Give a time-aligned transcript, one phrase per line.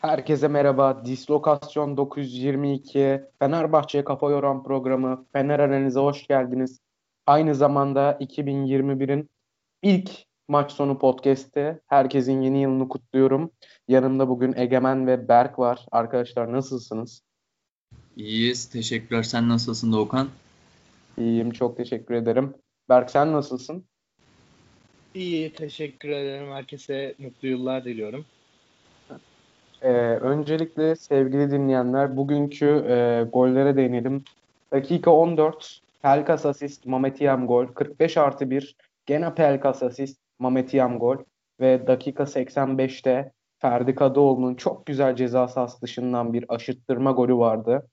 [0.00, 1.04] Herkese merhaba.
[1.04, 6.80] Dislokasyon 922 Fenerbahçe'ye kafa yoran programı Fener Analiz'e hoş geldiniz.
[7.26, 9.30] Aynı zamanda 2021'in
[9.82, 10.10] ilk
[10.48, 11.80] maç sonu podcast'i.
[11.86, 13.50] Herkesin yeni yılını kutluyorum.
[13.88, 15.86] Yanımda bugün Egemen ve Berk var.
[15.92, 17.22] Arkadaşlar nasılsınız?
[18.16, 18.70] İyiyiz.
[18.70, 19.22] Teşekkürler.
[19.22, 20.28] Sen nasılsın Doğukan?
[21.18, 21.50] İyiyim.
[21.50, 22.54] Çok teşekkür ederim.
[22.88, 23.84] Berk sen nasılsın?
[25.14, 25.52] İyi.
[25.52, 26.52] Teşekkür ederim.
[26.52, 28.24] Herkese mutlu yıllar diliyorum.
[29.82, 29.88] Ee,
[30.20, 34.24] öncelikle sevgili dinleyenler bugünkü e, gollere değinelim.
[34.72, 37.66] Dakika 14 Pelkas asist Mamet Yam gol.
[37.66, 41.16] 45 artı 1 gene Pelkas asist Mamet Yam gol.
[41.60, 47.86] Ve dakika 85'te Ferdi Kadıoğlu'nun çok güzel ceza sahası dışından bir aşıttırma golü vardı.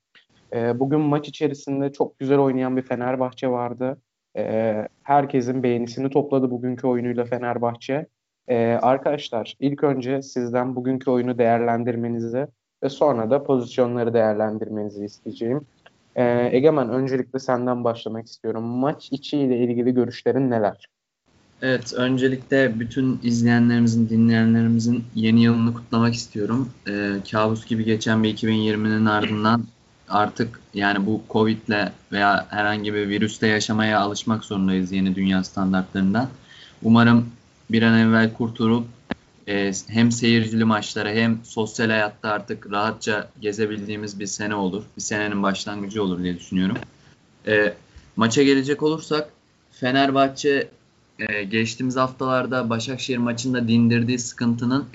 [0.54, 3.98] E, bugün maç içerisinde çok güzel oynayan bir Fenerbahçe vardı.
[4.38, 8.08] E, herkesin beğenisini topladı bugünkü oyunuyla Fenerbahçe.
[8.48, 12.48] Ee, arkadaşlar ilk önce sizden bugünkü oyunu değerlendirmenizi
[12.84, 15.62] ve sonra da pozisyonları değerlendirmenizi isteyeceğim.
[16.16, 18.64] Ee, Egemen öncelikle senden başlamak istiyorum.
[18.64, 20.88] Maç içiyle ilgili görüşlerin neler?
[21.62, 26.70] Evet, öncelikle bütün izleyenlerimizin, dinleyenlerimizin yeni yılını kutlamak istiyorum.
[26.90, 29.64] Ee, kabus gibi geçen bir 2020'nin ardından
[30.10, 36.30] artık yani bu Covid'le veya herhangi bir virüste yaşamaya alışmak zorundayız yeni dünya standartlarından.
[36.84, 37.26] Umarım
[37.72, 38.88] bir an evvel kurtulup
[39.48, 44.84] e, hem seyircili maçlara hem sosyal hayatta artık rahatça gezebildiğimiz bir sene olur.
[44.98, 46.78] Bir senenin başlangıcı olur diye düşünüyorum.
[47.48, 47.74] E,
[48.16, 49.30] maça gelecek olursak
[49.72, 50.70] Fenerbahçe
[51.20, 54.86] e, geçtiğimiz haftalarda Başakşehir maçında dindirdiği sıkıntının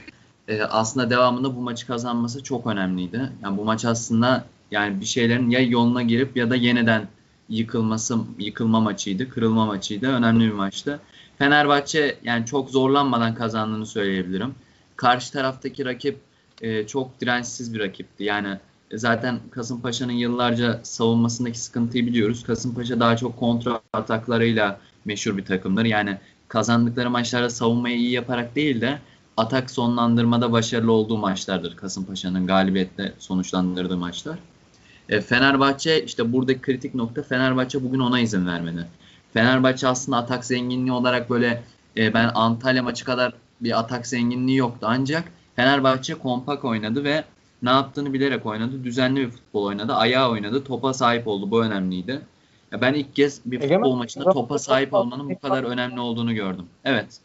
[0.48, 3.32] e, aslında devamında bu maçı kazanması çok önemliydi.
[3.42, 7.08] Yani bu maç aslında yani bir şeylerin ya yoluna girip ya da yeniden
[7.48, 10.06] yıkılması yıkılma maçıydı, kırılma maçıydı.
[10.06, 11.00] Önemli bir maçtı.
[11.42, 14.54] Fenerbahçe yani çok zorlanmadan kazandığını söyleyebilirim.
[14.96, 16.18] Karşı taraftaki rakip
[16.60, 18.24] e, çok dirençsiz bir rakipti.
[18.24, 18.58] Yani
[18.94, 22.44] zaten Kasımpaşa'nın yıllarca savunmasındaki sıkıntıyı biliyoruz.
[22.44, 25.84] Kasımpaşa daha çok kontra ataklarıyla meşhur bir takımdır.
[25.84, 26.18] Yani
[26.48, 28.98] kazandıkları maçlarda savunmayı iyi yaparak değil de
[29.36, 34.38] atak sonlandırmada başarılı olduğu maçlardır Kasımpaşa'nın galibiyetle sonuçlandırdığı maçlar.
[35.08, 38.86] E, Fenerbahçe işte buradaki kritik nokta Fenerbahçe bugün ona izin vermedi.
[39.32, 41.62] Fenerbahçe aslında atak zenginliği olarak böyle
[41.96, 44.86] e, ben Antalya maçı kadar bir atak zenginliği yoktu.
[44.90, 45.24] Ancak
[45.56, 47.24] Fenerbahçe kompak oynadı ve
[47.62, 48.84] ne yaptığını bilerek oynadı.
[48.84, 49.92] Düzenli bir futbol oynadı.
[49.92, 50.64] Ayağı oynadı.
[50.64, 51.50] Topa sahip oldu.
[51.50, 52.20] Bu önemliydi.
[52.72, 56.34] Ya ben ilk kez bir futbol Egemen, maçında topa sahip olmanın bu kadar önemli olduğunu
[56.34, 56.66] gördüm.
[56.84, 57.20] Evet.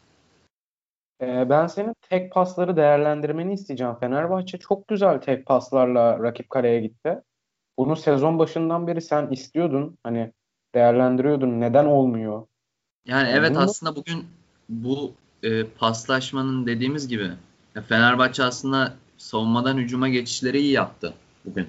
[1.22, 3.94] Ee, ben senin tek pasları değerlendirmeni isteyeceğim.
[4.00, 7.22] Fenerbahçe çok güzel tek paslarla rakip kaleye gitti.
[7.78, 9.98] Bunu sezon başından beri sen istiyordun.
[10.02, 10.32] Hani
[10.74, 11.60] değerlendiriyordun.
[11.60, 12.46] Neden olmuyor?
[13.06, 13.58] Yani evet Bunu...
[13.58, 14.26] aslında bugün
[14.68, 15.12] bu
[15.42, 17.30] e, paslaşmanın dediğimiz gibi
[17.74, 21.14] ya Fenerbahçe aslında savunmadan hücuma geçişleri iyi yaptı
[21.44, 21.66] bugün.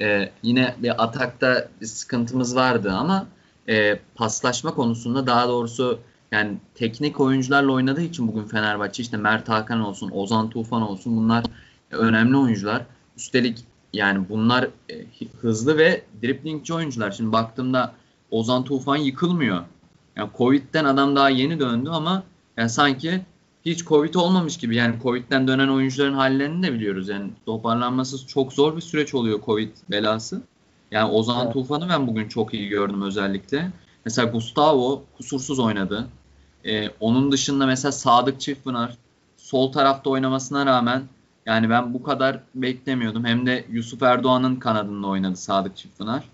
[0.00, 3.26] E, yine bir atakta bir sıkıntımız vardı ama
[3.68, 6.00] e, paslaşma konusunda daha doğrusu
[6.32, 11.44] yani teknik oyuncularla oynadığı için bugün Fenerbahçe işte Mert Hakan olsun, Ozan Tufan olsun bunlar
[11.90, 12.82] önemli oyuncular.
[13.16, 15.04] Üstelik yani bunlar e,
[15.40, 17.10] hızlı ve driplingçi oyuncular.
[17.10, 17.92] Şimdi baktığımda
[18.30, 19.64] Ozan Tufan yıkılmıyor.
[20.16, 22.22] Yani Covid'den adam daha yeni döndü ama
[22.56, 23.20] yani sanki
[23.64, 24.76] hiç Covid olmamış gibi.
[24.76, 27.08] Yani Covid'den dönen oyuncuların hallerini de biliyoruz.
[27.08, 30.42] Yani toparlanması çok zor bir süreç oluyor Covid belası.
[30.90, 31.52] Yani Ozan evet.
[31.52, 33.70] Tufan'ı ben bugün çok iyi gördüm özellikle.
[34.04, 36.08] Mesela Gustavo kusursuz oynadı.
[36.64, 38.96] Ee, onun dışında mesela Sadık Çiftpınar
[39.36, 41.02] sol tarafta oynamasına rağmen
[41.46, 43.24] yani ben bu kadar beklemiyordum.
[43.24, 46.24] Hem de Yusuf Erdoğan'ın kanadında oynadı Sadık Çiftpınar.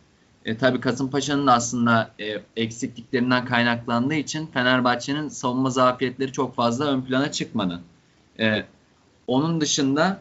[0.44, 7.02] E, tabii Kasımpaşa'nın da aslında e, eksikliklerinden kaynaklandığı için Fenerbahçe'nin savunma zafiyetleri çok fazla ön
[7.02, 7.80] plana çıkmadı.
[8.40, 8.64] E,
[9.26, 10.20] onun dışında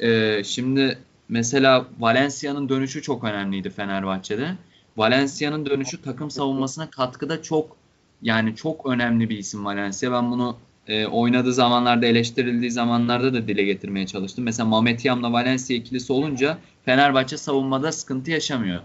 [0.00, 4.54] e, şimdi mesela Valencia'nın dönüşü çok önemliydi Fenerbahçe'de.
[4.96, 7.76] Valencia'nın dönüşü takım savunmasına katkıda çok
[8.22, 10.12] yani çok önemli bir isim Valencia.
[10.12, 10.56] Ben bunu
[10.88, 14.44] e, oynadığı zamanlarda eleştirildiği zamanlarda da dile getirmeye çalıştım.
[14.44, 18.80] Mesela Yam'la Valencia ikilisi olunca Fenerbahçe savunmada sıkıntı yaşamıyor.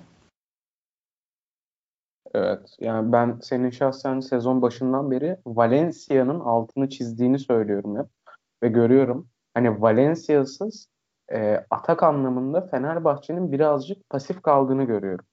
[2.33, 2.75] Evet.
[2.79, 8.05] Yani ben senin şahsen sezon başından beri Valencia'nın altını çizdiğini söylüyorum hep.
[8.63, 9.27] Ve görüyorum.
[9.53, 10.87] Hani Valencia'sız
[11.33, 15.25] e, atak anlamında Fenerbahçe'nin birazcık pasif kaldığını görüyorum.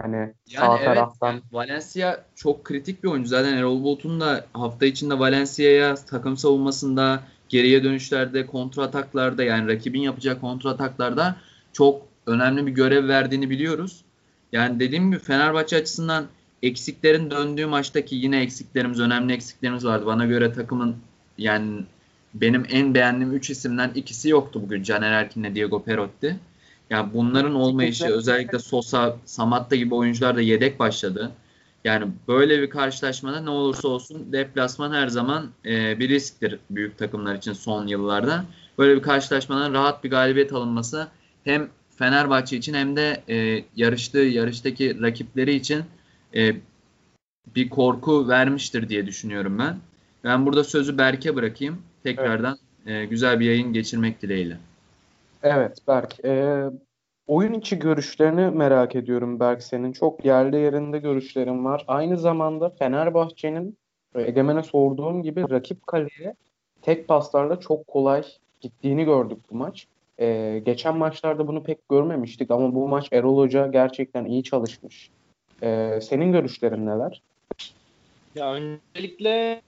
[0.00, 1.32] Hani yani sağ evet, taraftan.
[1.32, 3.28] Yani Valencia çok kritik bir oyuncu.
[3.28, 10.00] Zaten Erol Bulut'un da hafta içinde Valencia'ya takım savunmasında, geriye dönüşlerde, kontra ataklarda yani rakibin
[10.00, 11.36] yapacağı kontra ataklarda
[11.72, 14.04] çok önemli bir görev verdiğini biliyoruz.
[14.52, 16.26] Yani dediğim gibi Fenerbahçe açısından
[16.62, 20.06] eksiklerin döndüğü maçtaki yine eksiklerimiz, önemli eksiklerimiz vardı.
[20.06, 20.96] Bana göre takımın
[21.38, 21.84] yani
[22.34, 24.82] benim en beğendiğim 3 isimden ikisi yoktu bugün.
[24.82, 26.36] Caner Erkin'le Diego Perotti.
[26.90, 31.30] Yani bunların olmayışı özellikle Sosa, Samatta gibi oyuncular da yedek başladı.
[31.84, 37.34] Yani böyle bir karşılaşmada ne olursa olsun deplasman her zaman e, bir risktir büyük takımlar
[37.34, 38.44] için son yıllarda.
[38.78, 41.08] Böyle bir karşılaşmadan rahat bir galibiyet alınması
[41.44, 41.68] hem
[41.98, 45.84] Fenerbahçe için hem de e, yarıştığı yarıştaki rakipleri için
[46.36, 46.52] e,
[47.56, 49.76] bir korku vermiştir diye düşünüyorum ben.
[50.24, 51.82] Ben burada sözü Berk'e bırakayım.
[52.02, 53.02] Tekrardan evet.
[53.02, 54.56] e, güzel bir yayın geçirmek dileğiyle.
[55.42, 56.24] Evet Berk.
[56.24, 56.64] E,
[57.26, 59.92] oyun içi görüşlerini merak ediyorum Berk senin.
[59.92, 61.84] Çok yerli yerinde görüşlerin var.
[61.88, 63.78] Aynı zamanda Fenerbahçe'nin
[64.14, 66.34] Egemen'e sorduğum gibi rakip kaleye
[66.82, 68.24] tek paslarla çok kolay
[68.60, 69.86] gittiğini gördük bu maç.
[70.20, 75.10] Ee, geçen maçlarda bunu pek görmemiştik ama bu maç Erol Hoca gerçekten iyi çalışmış.
[75.62, 77.22] Ee, senin görüşlerin neler?
[78.34, 79.62] Ya öncelikle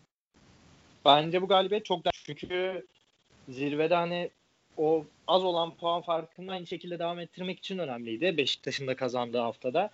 [1.05, 2.87] bence bu galibiyet çok da çünkü
[3.49, 4.31] zirvede hani
[4.77, 8.37] o az olan puan farkını aynı şekilde devam ettirmek için önemliydi.
[8.37, 9.91] Beşiktaş'ın da kazandığı haftada.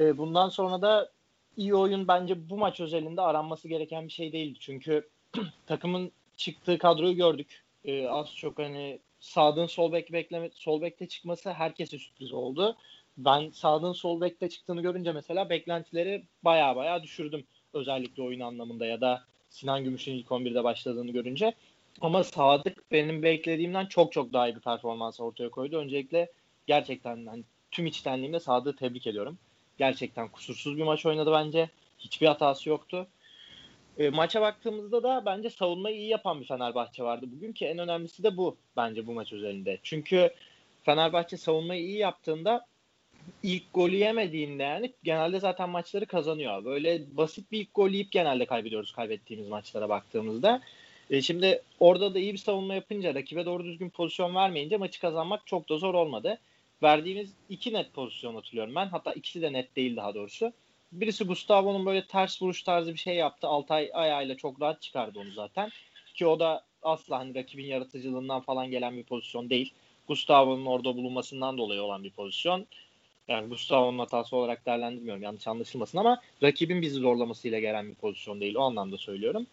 [0.00, 1.10] Ee, bundan sonra da
[1.56, 4.58] iyi oyun bence bu maç özelinde aranması gereken bir şey değildi.
[4.60, 5.08] Çünkü
[5.66, 7.64] takımın çıktığı kadroyu gördük.
[7.84, 12.76] Ee, az çok hani sağdan sol bek bekleme sol bekte çıkması herkese sürpriz oldu.
[13.18, 17.44] Ben sağdan sol bekte çıktığını görünce mesela beklentileri baya baya düşürdüm.
[17.74, 21.54] Özellikle oyun anlamında ya da Sinan Gümüş'ün ilk 11'de başladığını görünce.
[22.00, 25.76] Ama Sadık benim beklediğimden çok çok daha iyi bir performans ortaya koydu.
[25.76, 26.32] Öncelikle
[26.66, 29.38] gerçekten hani tüm içtenliğimle Sadık'ı tebrik ediyorum.
[29.78, 31.70] Gerçekten kusursuz bir maç oynadı bence.
[31.98, 33.06] Hiçbir hatası yoktu.
[33.98, 38.22] E, maça baktığımızda da bence savunmayı iyi yapan bir Fenerbahçe vardı bugün ki en önemlisi
[38.22, 39.78] de bu bence bu maç özelinde.
[39.82, 40.30] Çünkü
[40.82, 42.66] Fenerbahçe savunmayı iyi yaptığında
[43.42, 46.64] ilk golü yemediğinde yani genelde zaten maçları kazanıyor.
[46.64, 50.60] Böyle basit bir ilk gol yiyip genelde kaybediyoruz kaybettiğimiz maçlara baktığımızda.
[51.10, 55.46] E şimdi orada da iyi bir savunma yapınca rakibe doğru düzgün pozisyon vermeyince maçı kazanmak
[55.46, 56.38] çok da zor olmadı.
[56.82, 58.86] Verdiğimiz iki net pozisyon hatırlıyorum ben.
[58.86, 60.52] Hatta ikisi de net değil daha doğrusu.
[60.92, 63.46] Birisi Gustavo'nun böyle ters vuruş tarzı bir şey yaptı.
[63.46, 65.70] Altay ayağıyla çok rahat çıkardı onu zaten.
[66.14, 69.72] Ki o da asla hani rakibin yaratıcılığından falan gelen bir pozisyon değil.
[70.08, 72.66] Gustavo'nun orada bulunmasından dolayı olan bir pozisyon.
[73.28, 78.54] Yani Gustavo'nun hatası olarak değerlendirmiyorum yanlış anlaşılmasın ama rakibin bizi zorlamasıyla gelen bir pozisyon değil.
[78.54, 79.46] O anlamda söylüyorum.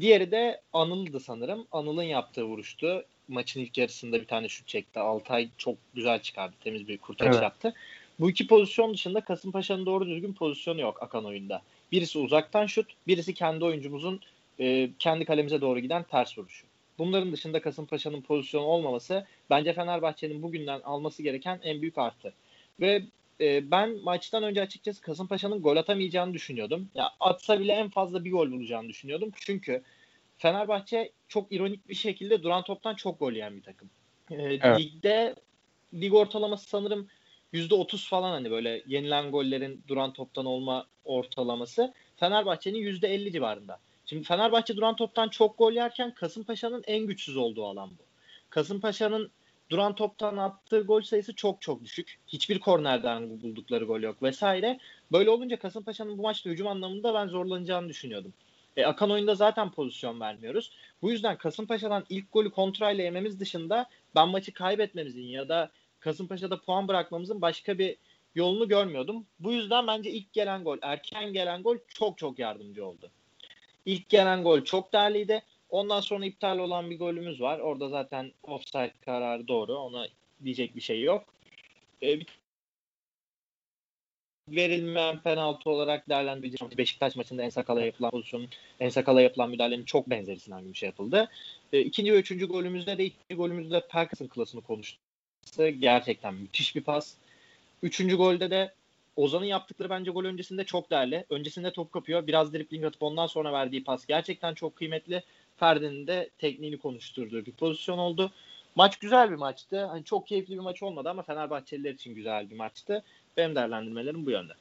[0.00, 1.66] Diğeri de Anıl'dı sanırım.
[1.72, 3.04] Anıl'ın yaptığı vuruştu.
[3.28, 5.00] Maçın ilk yarısında bir tane şut çekti.
[5.00, 6.56] Altay çok güzel çıkardı.
[6.64, 7.42] Temiz bir kurtarış evet.
[7.42, 7.74] yaptı.
[8.20, 11.62] Bu iki pozisyon dışında Kasımpaşa'nın doğru düzgün pozisyonu yok akan oyunda.
[11.92, 14.20] Birisi uzaktan şut, birisi kendi oyuncumuzun
[14.60, 16.66] e, kendi kalemize doğru giden ters vuruşu.
[16.98, 22.32] Bunların dışında Kasımpaşa'nın pozisyonu olmaması bence Fenerbahçe'nin bugünden alması gereken en büyük artı.
[22.80, 23.02] Ve
[23.40, 26.88] e, ben maçtan önce açıkçası Kasımpaşa'nın gol atamayacağını düşünüyordum.
[26.94, 29.30] Ya atsa bile en fazla bir gol bulacağını düşünüyordum.
[29.36, 29.82] Çünkü
[30.38, 33.90] Fenerbahçe çok ironik bir şekilde duran toptan çok gol yiyen bir takım.
[34.30, 34.80] E, evet.
[34.80, 35.34] Ligde
[35.94, 37.08] lig ortalaması sanırım
[37.54, 43.78] %30 falan hani böyle yenilen gollerin duran toptan olma ortalaması Fenerbahçe'nin %50 civarında.
[44.06, 48.02] Şimdi Fenerbahçe duran toptan çok gol yerken Kasımpaşa'nın en güçsüz olduğu alan bu.
[48.50, 49.30] Kasımpaşa'nın
[49.70, 52.18] duran toptan attığı gol sayısı çok çok düşük.
[52.26, 54.78] Hiçbir kornerden buldukları gol yok vesaire.
[55.12, 58.32] Böyle olunca Kasımpaşa'nın bu maçta hücum anlamında ben zorlanacağını düşünüyordum.
[58.76, 60.72] E, akan oyunda zaten pozisyon vermiyoruz.
[61.02, 65.70] Bu yüzden Kasımpaşa'dan ilk golü kontrayla yememiz dışında ben maçı kaybetmemizin ya da
[66.00, 67.96] Kasımpaşa'da puan bırakmamızın başka bir
[68.34, 69.26] yolunu görmüyordum.
[69.40, 73.10] Bu yüzden bence ilk gelen gol, erken gelen gol çok çok yardımcı oldu.
[73.86, 75.42] İlk gelen gol çok değerliydi.
[75.68, 77.58] Ondan sonra iptal olan bir golümüz var.
[77.58, 79.76] Orada zaten offside kararı doğru.
[79.76, 80.06] Ona
[80.44, 81.34] diyecek bir şey yok.
[82.02, 82.18] Ee,
[84.48, 86.78] verilmeyen penaltı olarak değerlendireceğim.
[86.78, 88.48] Beşiktaş maçında Ensakal'a yapılan pozisyonun
[88.80, 91.28] Ensakal'a yapılan müdahalenin çok benzeri Sinan bir şey yapıldı.
[91.72, 95.09] E, ikinci ve üçüncü golümüzde de ikinci golümüzde Perkas'ın klasını konuştuk
[95.56, 97.14] gerçekten müthiş bir pas.
[97.82, 98.72] Üçüncü golde de
[99.16, 101.24] Ozan'ın yaptıkları bence gol öncesinde çok değerli.
[101.30, 102.26] Öncesinde top kapıyor.
[102.26, 105.22] Biraz dripling atıp ondan sonra verdiği pas gerçekten çok kıymetli.
[105.56, 108.30] Ferdi'nin de tekniğini konuşturduğu bir pozisyon oldu.
[108.76, 109.84] Maç güzel bir maçtı.
[109.84, 113.02] Hani çok keyifli bir maç olmadı ama Fenerbahçeliler için güzel bir maçtı.
[113.36, 114.52] Benim değerlendirmelerim bu yönde.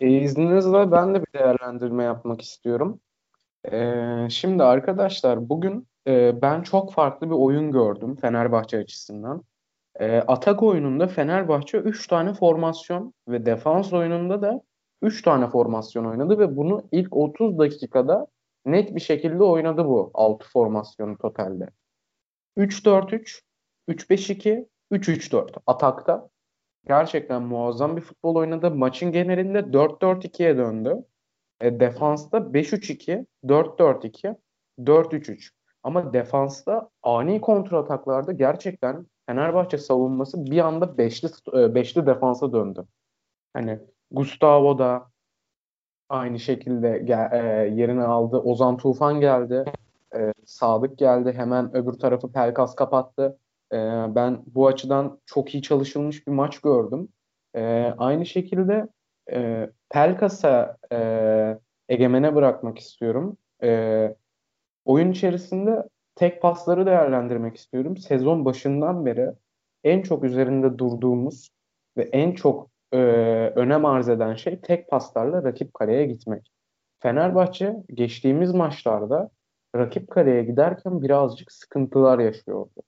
[0.00, 3.00] E, izninizle ben de bir değerlendirme yapmak istiyorum.
[3.72, 3.94] E,
[4.30, 9.42] şimdi arkadaşlar bugün e, ben çok farklı bir oyun gördüm Fenerbahçe açısından.
[10.00, 14.62] E, atak oyununda Fenerbahçe 3 tane formasyon ve defans oyununda da
[15.02, 18.26] 3 tane formasyon oynadı ve bunu ilk 30 dakikada
[18.66, 21.68] net bir şekilde oynadı bu 6 formasyonu totalde.
[22.56, 23.42] 3-4-3,
[23.88, 26.28] 3-5-2, 3-3-4 atakta.
[26.88, 28.70] Gerçekten muazzam bir futbol oynadı.
[28.70, 31.04] Maçın genelinde 4-4-2'ye döndü.
[31.60, 34.36] E, defansta 5-3-2, 4-4-2,
[34.78, 35.50] 4-3-3.
[35.82, 42.84] Ama defansta ani kontrataklarda gerçekten Fenerbahçe savunması bir anda beşli, e, beşli defansa döndü.
[43.54, 43.78] Hani
[44.10, 45.10] Gustavo da
[46.08, 48.36] aynı şekilde gel, e, yerini aldı.
[48.38, 49.64] Ozan Tufan geldi.
[50.14, 51.32] E, Sadık geldi.
[51.32, 53.38] Hemen öbür tarafı Pelkas kapattı.
[54.14, 57.08] Ben bu açıdan çok iyi çalışılmış bir maç gördüm.
[57.98, 58.88] Aynı şekilde
[59.90, 61.58] Pelkas'a e,
[61.88, 63.36] egemene bırakmak istiyorum.
[64.84, 65.88] Oyun içerisinde
[66.18, 67.96] tek pasları değerlendirmek istiyorum.
[67.96, 69.30] Sezon başından beri
[69.84, 71.50] en çok üzerinde durduğumuz
[71.96, 72.98] ve en çok e,
[73.56, 76.52] önem arz eden şey tek paslarla rakip kaleye gitmek.
[77.00, 79.30] Fenerbahçe geçtiğimiz maçlarda
[79.76, 82.82] rakip kaleye giderken birazcık sıkıntılar yaşıyordu.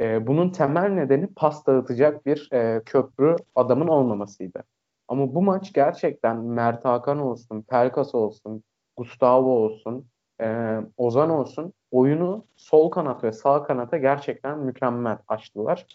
[0.00, 4.64] E, bunun temel nedeni pas dağıtacak bir e, köprü adamın olmamasıydı.
[5.08, 8.62] Ama bu maç gerçekten Mert Hakan olsun, Pelkas olsun,
[8.96, 10.06] Gustavo olsun,
[10.40, 15.86] e, Ozan olsun oyunu sol kanat ve sağ kanata gerçekten mükemmel açtılar.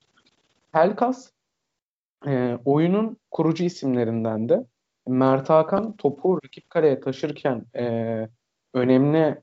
[0.71, 1.31] Pelkas
[2.27, 4.65] e, oyunun kurucu isimlerinden de
[5.07, 8.27] Mert Hakan topu rakip kaleye taşırken e,
[8.73, 9.41] önemli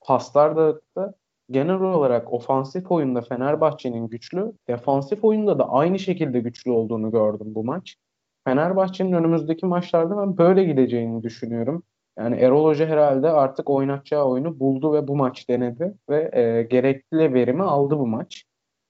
[0.00, 1.14] paslar dağıttı.
[1.50, 7.64] Genel olarak ofansif oyunda Fenerbahçe'nin güçlü, defansif oyunda da aynı şekilde güçlü olduğunu gördüm bu
[7.64, 7.96] maç.
[8.44, 11.82] Fenerbahçe'nin önümüzdeki maçlarda ben böyle gideceğini düşünüyorum.
[12.18, 17.34] Yani Erol Hoca herhalde artık oynatacağı oyunu buldu ve bu maç denedi ve e, gerekli
[17.34, 18.44] verimi aldı bu maç.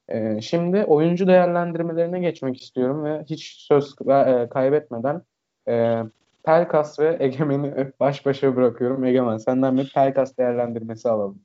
[0.09, 5.23] E, şimdi oyuncu değerlendirmelerine geçmek istiyorum ve hiç söz e, kaybetmeden
[5.69, 6.03] e,
[6.45, 9.05] Pelkas ve Egemen'i baş başa bırakıyorum.
[9.05, 11.41] Egemen senden bir Pelkas değerlendirmesi alalım.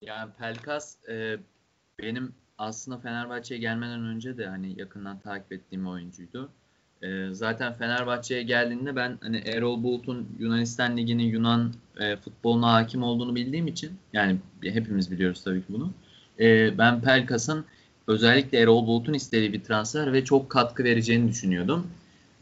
[0.00, 1.36] Yani Pelkas e,
[1.98, 6.52] benim aslında Fenerbahçe'ye gelmeden önce de hani yakından takip ettiğim oyuncuydu.
[7.02, 13.34] E, zaten Fenerbahçe'ye geldiğinde ben hani Erol Bulut'un Yunanistan Ligi'nin Yunan e, futboluna hakim olduğunu
[13.34, 15.90] bildiğim için yani hepimiz biliyoruz tabii ki bunu.
[16.40, 17.64] E, ben Pelkas'ın
[18.06, 21.86] özellikle Erol Bulut'un istediği bir transfer ve çok katkı vereceğini düşünüyordum.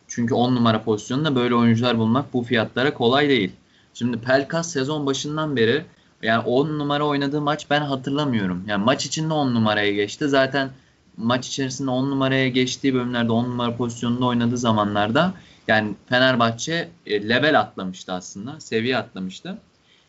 [0.08, 3.52] Çünkü 10 numara pozisyonunda böyle oyuncular bulmak bu fiyatlara kolay değil.
[3.94, 5.84] Şimdi Pelkas sezon başından beri
[6.22, 8.64] yani 10 numara oynadığı maç ben hatırlamıyorum.
[8.66, 10.28] Yani maç içinde 10 numaraya geçti.
[10.28, 10.70] Zaten
[11.16, 15.35] maç içerisinde 10 numaraya geçtiği bölümlerde 10 numara pozisyonunda oynadığı zamanlarda
[15.68, 18.61] yani Fenerbahçe e, level atlamıştı aslında.
[18.61, 19.58] Seviye atlamıştı.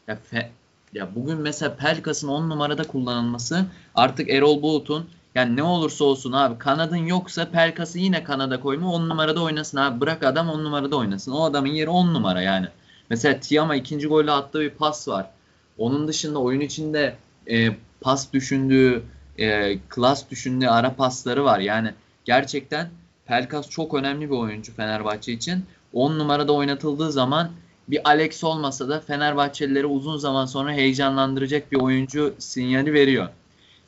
[0.08, 0.52] Ya, fe,
[0.94, 6.58] ya bugün mesela Pelkas'ın 10 numarada kullanılması artık Erol Bulut'un yani ne olursa olsun abi
[6.58, 10.02] kanadın yoksa Pelkas'ı yine kanada koyma 10 numarada oynasın abi.
[10.02, 11.32] Bırak adam 10 numarada oynasın.
[11.32, 12.68] O adamın yeri 10 numara yani.
[13.10, 15.30] Mesela Tiama ikinci golü attığı bir pas var.
[15.78, 17.16] Onun dışında oyun içinde
[17.50, 17.70] e,
[18.02, 19.04] pas düşündüğü,
[19.38, 21.60] e, klas düşündüğü ara pasları var.
[21.60, 21.94] Yani
[22.26, 22.90] gerçekten
[23.26, 25.66] Pelkas çok önemli bir oyuncu Fenerbahçe için.
[25.94, 27.52] 10 numarada oynatıldığı zaman
[27.88, 33.30] bir Alex olmasa da Fenerbahçelileri uzun zaman sonra heyecanlandıracak bir oyuncu sinyali veriyor.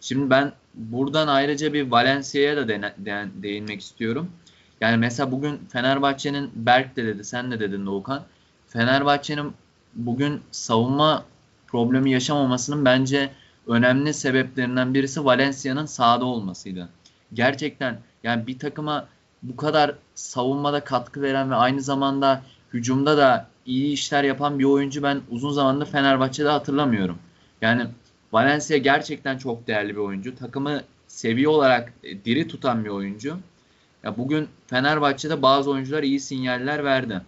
[0.02, 4.30] Şimdi ben buradan ayrıca bir Valencia'ya da de, de, değinmek istiyorum.
[4.82, 8.24] Yani mesela bugün Fenerbahçe'nin Berk de dedi, sen de dedin Doğukan.
[8.68, 9.54] Fenerbahçe'nin
[9.96, 11.26] bugün savunma
[11.68, 13.30] problemi yaşamamasının bence
[13.70, 16.90] önemli sebeplerinden birisi Valencia'nın sahada olmasıydı.
[17.34, 19.08] Gerçekten yani bir takıma
[19.44, 22.42] bu kadar savunmada katkı veren ve aynı zamanda
[22.74, 27.20] hücumda da iyi işler yapan bir oyuncu ben uzun zamandır Fenerbahçe'de hatırlamıyorum.
[27.62, 27.88] Yani
[28.34, 30.36] Valencia gerçekten çok değerli bir oyuncu.
[30.36, 33.38] Takımı seviye olarak e, diri tutan bir oyuncu.
[34.04, 37.22] Ya bugün Fenerbahçe'de bazı oyuncular iyi sinyaller verdi.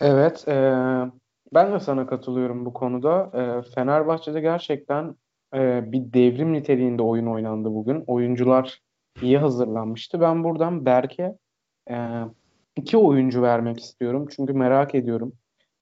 [0.00, 0.54] Evet, e,
[1.54, 3.30] ben de sana katılıyorum bu konuda.
[3.34, 5.16] E, Fenerbahçe'de gerçekten
[5.54, 8.04] e, bir devrim niteliğinde oyun oynandı bugün.
[8.06, 8.80] Oyuncular
[9.22, 10.20] iyi hazırlanmıştı.
[10.20, 11.36] Ben buradan Berke
[11.90, 11.96] e,
[12.76, 14.28] iki oyuncu vermek istiyorum.
[14.36, 15.32] Çünkü merak ediyorum.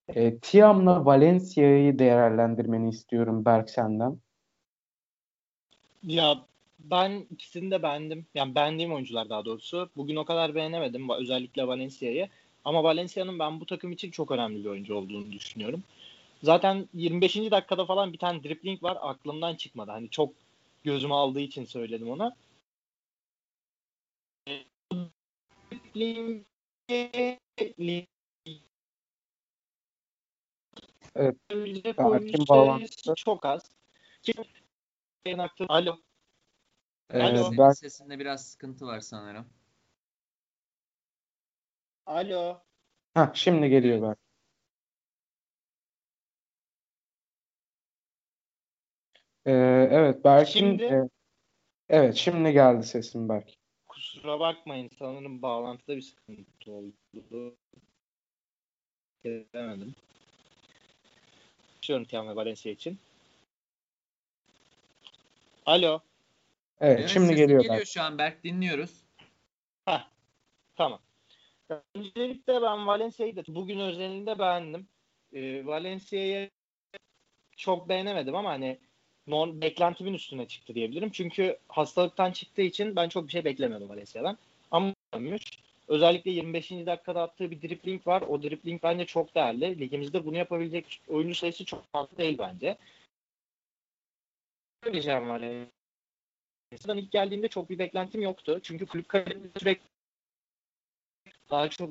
[0.09, 4.19] E, Tiam'la Valencia'yı değerlendirmeni istiyorum Berk senden.
[6.03, 6.37] Ya
[6.79, 8.27] ben ikisini de beğendim.
[8.35, 9.91] Yani beğendiğim oyuncular daha doğrusu.
[9.97, 12.29] Bugün o kadar beğenemedim özellikle Valencia'yı.
[12.65, 15.83] Ama Valencia'nın ben bu takım için çok önemli bir oyuncu olduğunu düşünüyorum.
[16.43, 17.37] Zaten 25.
[17.37, 19.91] dakikada falan bir tane dribbling var aklımdan çıkmadı.
[19.91, 20.33] Hani çok
[20.85, 22.37] gözüme aldığı için söyledim ona.
[31.15, 31.37] Evet.
[31.97, 33.15] Hakim bağlantısı.
[33.17, 33.71] Çok az.
[34.23, 34.35] Kim?
[35.69, 35.97] Alo.
[37.11, 37.53] Ee, Alo.
[37.59, 37.71] Ben...
[37.71, 39.47] Sesinde biraz sıkıntı var sanırım.
[42.07, 42.61] Alo.
[43.15, 44.19] Ha şimdi geliyor Berk.
[49.47, 49.53] Ee,
[49.91, 51.09] evet Berk'in Şimdi- e,
[51.89, 53.55] evet şimdi geldi sesim Berk.
[53.89, 57.57] Kusura bakmayın sanırım bağlantıda bir sıkıntı oldu.
[59.25, 59.95] Gelemedim.
[61.85, 62.99] başlıyorum Tiam ve Valencia için.
[65.67, 66.01] Alo.
[66.81, 67.63] Evet, Evet, şimdi sesin geliyor.
[67.63, 69.05] geliyor şu an Berk dinliyoruz.
[69.85, 70.09] Heh,
[70.77, 71.01] tamam.
[71.95, 74.89] Öncelikle ben Valencia'yı da bugün özelinde beğendim.
[75.33, 76.51] Ee, Valencia'yı
[77.57, 78.79] çok beğenemedim ama hani
[79.27, 81.11] non, beklentimin üstüne çıktı diyebilirim.
[81.11, 84.39] Çünkü hastalıktan çıktığı için ben çok bir şey beklemiyordum Valencia'dan.
[84.71, 84.95] Ama.
[85.89, 86.71] Özellikle 25.
[86.71, 88.23] dakikada attığı bir dribling var.
[88.23, 89.81] O dribling bence çok değerli.
[89.81, 92.79] Ligimizde bunu yapabilecek oyuncu sayısı çok fazla değil bence.
[94.85, 95.69] Söyleyeceğim Valencia'dan
[96.99, 98.61] ilk geldiğimde çok bir beklentim yoktu.
[98.63, 99.94] Çünkü kulüp kariyerinde sürekli
[101.51, 101.91] daha çok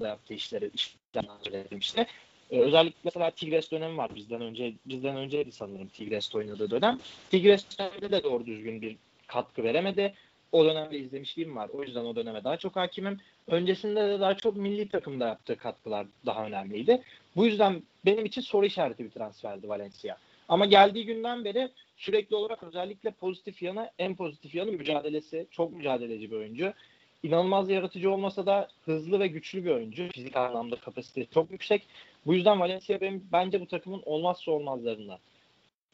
[0.00, 2.06] da yaptığı işleri işten söyledim işte.
[2.50, 6.98] Ee, özellikle mesela Tigres dönemi var bizden önce bizden önceydi sanırım Tigres oynadığı dönem.
[7.30, 10.14] Tigres döneminde de doğru düzgün bir katkı veremedi.
[10.52, 11.68] O dönemde izlemişliğim var.
[11.68, 13.20] O yüzden o döneme daha çok hakimim.
[13.46, 17.02] Öncesinde de daha çok milli takımda yaptığı katkılar daha önemliydi.
[17.36, 20.16] Bu yüzden benim için soru işareti bir transferdi Valencia.
[20.48, 25.46] Ama geldiği günden beri sürekli olarak özellikle pozitif yanı en pozitif yanı mücadelesi.
[25.50, 26.72] Çok mücadeleci bir oyuncu.
[27.22, 30.08] İnanılmaz yaratıcı olmasa da hızlı ve güçlü bir oyuncu.
[30.08, 31.86] Fizik anlamda kapasitesi çok yüksek.
[32.26, 35.18] Bu yüzden Valencia benim, bence bu takımın olmazsa olmazlarından.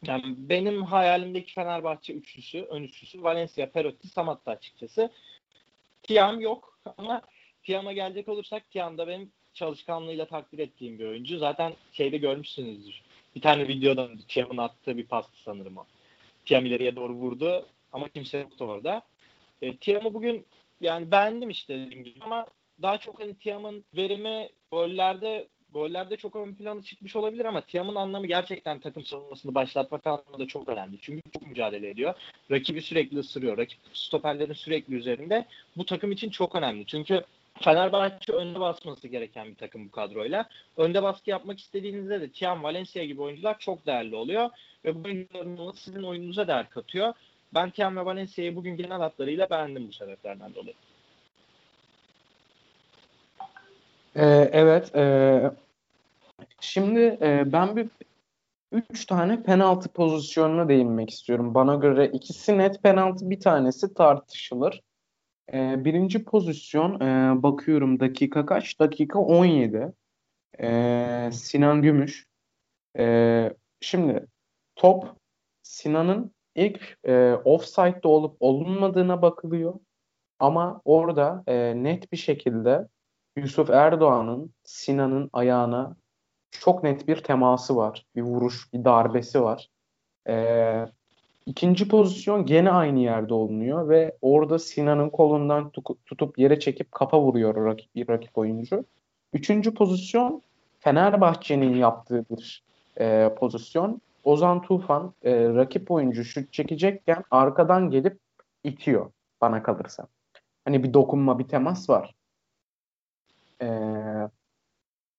[0.07, 5.11] Yani benim hayalimdeki Fenerbahçe üçlüsü, ön üçlüsü Valencia, Perotti, Samatta açıkçası.
[6.03, 7.23] Tiam yok ama
[7.63, 11.39] Tiam'a gelecek olursak Tiam da benim çalışkanlığıyla takdir ettiğim bir oyuncu.
[11.39, 13.03] Zaten şeyde görmüşsünüzdür.
[13.37, 15.87] Bir tane videodan Tiam'ın attığı bir pastı sanırım o.
[16.45, 19.03] Tiam ileriye doğru vurdu ama kimse yoktu orada.
[19.63, 20.47] E, Tiam'ı bugün
[20.85, 22.47] yani beğendim işte dediğim gibi ama
[22.83, 28.27] daha çok hani Tiam'ın verimi gollerde gollerde çok ön plana çıkmış olabilir ama Tiam'ın anlamı
[28.27, 30.99] gerçekten takım savunmasını başlatmak anlamında çok önemli.
[31.01, 32.15] Çünkü çok mücadele ediyor.
[32.51, 33.59] Rakibi sürekli ısırıyor.
[33.59, 35.47] Rakip stoperlerin sürekli üzerinde.
[35.77, 36.87] Bu takım için çok önemli.
[36.87, 37.25] Çünkü
[37.61, 40.49] Fenerbahçe önde basması gereken bir takım bu kadroyla.
[40.77, 44.51] Önde baskı yapmak istediğinizde de Tiam, Valencia gibi oyuncular çok değerli oluyor.
[44.85, 47.15] Ve bu oyuncuların sizin oyununuza değer katıyor.
[47.55, 50.75] Ben Tiam ve Valencia'yı bugün genel hatlarıyla beğendim bu sebeplerden dolayı.
[54.17, 54.97] Ee, evet.
[54.97, 55.51] e,
[56.61, 57.89] şimdi e, ben bir
[58.73, 61.55] üç tane penaltı pozisyonuna değinmek istiyorum.
[61.55, 64.81] Bana göre ikisi net penaltı, bir tanesi tartışılır.
[65.53, 68.81] E, birinci pozisyon e, bakıyorum dakika kaç?
[68.81, 69.93] Dakika 17.
[70.61, 72.27] E, Sinan Gümüş.
[72.99, 74.27] E, şimdi
[74.77, 75.05] top
[75.63, 79.75] Sinan'ın ilk e, offside'de olup olunmadığına bakılıyor.
[80.39, 82.89] Ama orada e, net bir şekilde
[83.37, 85.97] Yusuf Erdoğan'ın Sinan'ın ayağına
[86.51, 88.07] çok net bir teması var.
[88.17, 89.69] Bir vuruş, bir darbesi var.
[90.29, 90.87] Ee,
[91.47, 95.71] ikinci pozisyon gene aynı yerde olunuyor ve orada Sinan'ın kolundan
[96.07, 98.85] tutup yere çekip kafa vuruyor rakip, rakip oyuncu.
[99.33, 100.43] Üçüncü pozisyon
[100.81, 102.63] Fenerbahçe'nin yaptığı bir
[103.01, 104.01] e, pozisyon.
[104.25, 108.19] Ozan Tufan e, rakip oyuncu şut çekecekken arkadan gelip
[108.65, 109.11] itiyor
[109.41, 110.07] bana kalırsa.
[110.65, 112.15] Hani bir dokunma, bir temas var.
[113.63, 114.29] Ee,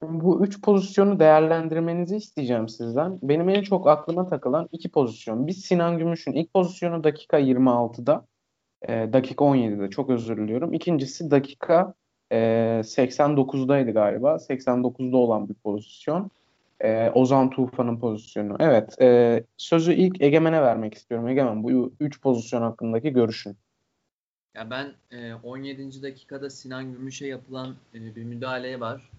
[0.02, 3.20] bu üç pozisyonu değerlendirmenizi isteyeceğim sizden.
[3.24, 5.48] Benim en çok aklıma takılan iki pozisyon.
[5.48, 8.26] Bir Sinan Gümüş'ün ilk pozisyonu dakika 26'da.
[8.88, 10.74] E, dakika 17'de çok özür diliyorum.
[10.74, 11.94] İkincisi dakika
[12.32, 12.38] e,
[12.84, 14.36] 89'daydı galiba.
[14.36, 16.32] 89'da olan bir pozisyon.
[16.86, 18.56] E, Ozan Tufan'ın pozisyonu.
[18.60, 19.02] Evet.
[19.02, 21.28] E, sözü ilk Egemen'e vermek istiyorum.
[21.28, 23.58] Egemen bu üç pozisyon hakkındaki görüşün.
[24.56, 26.04] Ya ben e, 17.
[26.04, 29.10] dakikada Sinan Gümüş'e yapılan e, bir müdahaleye var.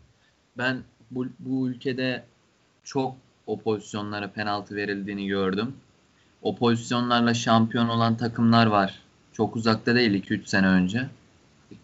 [0.59, 2.25] Ben bu, bu ülkede
[2.85, 3.15] çok
[3.47, 5.77] o pozisyonlara penaltı verildiğini gördüm.
[6.43, 9.03] O pozisyonlarla şampiyon olan takımlar var.
[9.33, 11.07] Çok uzakta değil 2-3 sene önce.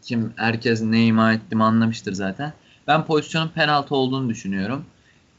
[0.02, 2.52] Kim herkes ne ima ettiğimi anlamıştır zaten.
[2.86, 4.84] Ben pozisyonun penaltı olduğunu düşünüyorum.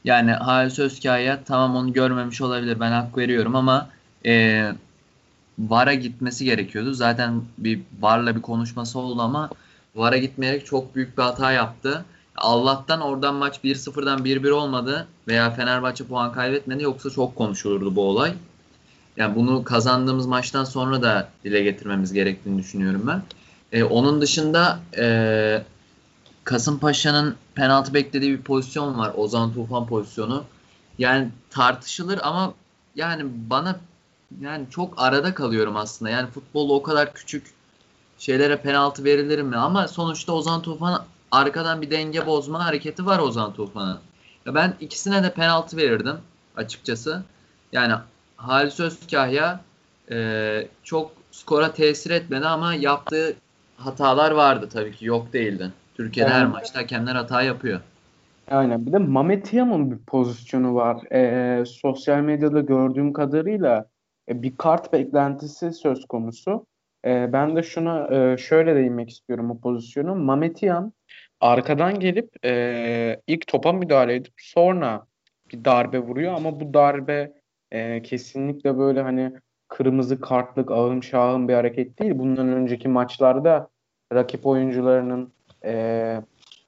[0.04, 3.88] Yani Halis Özkaya tamam onu görmemiş olabilir ben hak veriyorum ama
[4.26, 4.64] e,
[5.58, 6.94] VAR'a gitmesi gerekiyordu.
[6.94, 9.50] Zaten bir VAR'la bir konuşması oldu ama
[9.94, 12.04] VAR'a gitmeyerek çok büyük bir hata yaptı.
[12.36, 18.34] Allah'tan oradan maç 1-0'dan 1-1 olmadı veya Fenerbahçe puan kaybetmedi yoksa çok konuşulurdu bu olay.
[19.16, 23.22] Yani bunu kazandığımız maçtan sonra da dile getirmemiz gerektiğini düşünüyorum ben.
[23.72, 25.62] Ee, onun dışında e,
[26.44, 29.12] Kasımpaşa'nın penaltı beklediği bir pozisyon var.
[29.16, 30.44] Ozan Tufan pozisyonu.
[30.98, 32.54] Yani tartışılır ama
[32.96, 33.80] yani bana
[34.40, 36.10] yani çok arada kalıyorum aslında.
[36.10, 37.46] Yani futbolda o kadar küçük
[38.18, 39.56] şeylere penaltı verilir mi?
[39.56, 44.00] Ama sonuçta Ozan Tufan arkadan bir denge bozma hareketi var Ozan Tufan'a.
[44.46, 46.16] Ya ben ikisine de penaltı verirdim
[46.56, 47.22] açıkçası.
[47.72, 47.94] Yani
[48.36, 49.60] Halis Özkahya
[50.10, 53.36] e, çok skora tesir etmedi ama yaptığı
[53.76, 55.72] hatalar vardı tabii ki yok değildi.
[55.94, 57.80] Türkiye'de her maçta hakemler hata yapıyor.
[58.50, 58.86] Aynen.
[58.86, 61.12] Bir de Mamet Yam'ın bir pozisyonu var.
[61.12, 63.86] Ee, sosyal medyada gördüğüm kadarıyla
[64.28, 66.66] e, bir kart beklentisi söz konusu.
[67.04, 70.14] Ee, ben de şuna e, şöyle değinmek istiyorum o pozisyonu.
[70.14, 70.92] Mamet Yam
[71.40, 75.06] arkadan gelip e, ilk topa müdahale edip sonra
[75.52, 77.32] bir darbe vuruyor ama bu darbe
[77.72, 79.32] e, kesinlikle böyle hani
[79.68, 82.18] kırmızı kartlık ağım şahım bir hareket değil.
[82.18, 83.68] Bundan önceki maçlarda
[84.12, 85.32] rakip oyuncularının
[85.64, 86.22] e,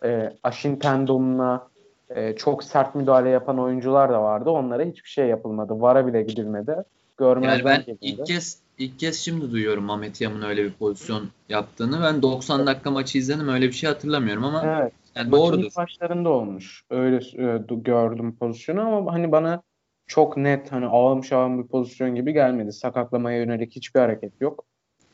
[0.05, 1.69] e, aşin tendonuna
[2.11, 4.51] e, çok sert müdahale yapan oyuncular da vardı.
[4.51, 5.81] Onlara hiçbir şey yapılmadı.
[5.81, 6.77] Vara bile gidilmedi.
[7.19, 7.99] Görmezden yani ben gidildi.
[8.01, 12.03] ilk kez ilk kez şimdi duyuyorum Ahmet Yam'ın öyle bir pozisyon yaptığını.
[12.03, 13.49] Ben 90 dakika maçı izledim.
[13.49, 14.93] Öyle bir şey hatırlamıyorum ama evet.
[15.15, 15.65] yani doğrudur.
[15.65, 16.85] Maçın başlarında olmuş.
[16.91, 19.63] Öyle e, gördüm pozisyonu ama hani bana
[20.07, 22.73] çok net hani ağım şağım bir pozisyon gibi gelmedi.
[22.73, 24.65] Sakatlamaya yönelik hiçbir hareket yok.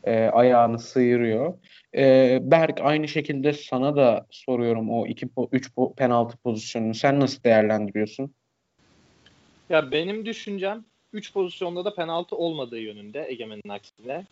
[0.05, 1.55] E, ayağını sıyırıyor.
[1.97, 6.95] E, Berk aynı şekilde sana da soruyorum o 2 3 penaltı pozisyonunu.
[6.95, 8.35] Sen nasıl değerlendiriyorsun?
[9.71, 14.25] Ya benim düşüncem 3 pozisyonda da penaltı olmadığı yönünde Egemen'in aksine.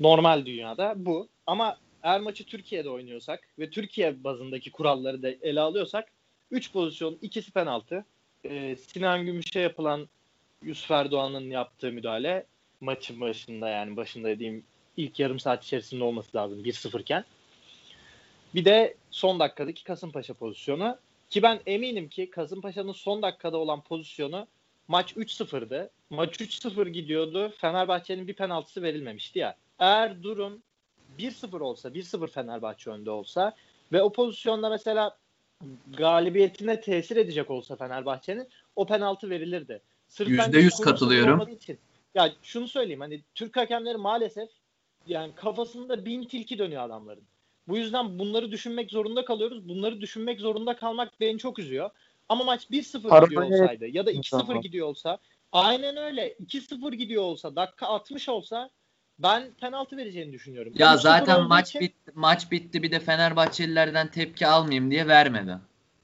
[0.00, 1.28] Normal dünyada bu.
[1.46, 6.08] Ama eğer maçı Türkiye'de oynuyorsak ve Türkiye bazındaki kuralları da ele alıyorsak
[6.50, 8.04] 3 pozisyon ikisi penaltı.
[8.44, 10.08] Ee, Sinan Gümüş'e yapılan
[10.62, 12.46] Yusuf Erdoğan'ın yaptığı müdahale
[12.80, 14.64] maçın başında yani başında dediğim
[14.98, 17.24] ilk yarım saat içerisinde olması lazım 1-0 iken.
[18.54, 20.98] Bir de son dakikadaki Kasımpaşa pozisyonu.
[21.30, 24.46] Ki ben eminim ki Kasımpaşa'nın son dakikada olan pozisyonu
[24.88, 25.90] maç 3-0'dı.
[26.10, 27.52] Maç 3-0 gidiyordu.
[27.58, 29.56] Fenerbahçe'nin bir penaltısı verilmemişti ya.
[29.78, 30.62] Eğer durum
[31.18, 33.54] 1-0 olsa, 1-0 Fenerbahçe önde olsa
[33.92, 35.16] ve o pozisyonda mesela
[35.96, 39.80] galibiyetine tesir edecek olsa Fenerbahçe'nin o penaltı verilirdi.
[40.08, 41.48] Sırf %100 katılıyorum.
[41.48, 41.78] Için,
[42.14, 44.48] ya şunu söyleyeyim hani Türk hakemleri maalesef
[45.08, 47.24] yani kafasında bin tilki dönüyor adamların.
[47.68, 49.68] Bu yüzden bunları düşünmek zorunda kalıyoruz.
[49.68, 51.90] Bunları düşünmek zorunda kalmak beni çok üzüyor.
[52.28, 55.18] Ama maç 1-0 gidiyor olsaydı ya da 2-0 gidiyor olsa
[55.52, 58.70] aynen öyle 2-0 gidiyor olsa dakika 60 olsa
[59.18, 60.72] ben penaltı vereceğini düşünüyorum.
[60.76, 61.80] Ya zaten maç için...
[61.80, 65.58] bitti, maç bitti bir de Fenerbahçelilerden tepki almayayım diye vermedi.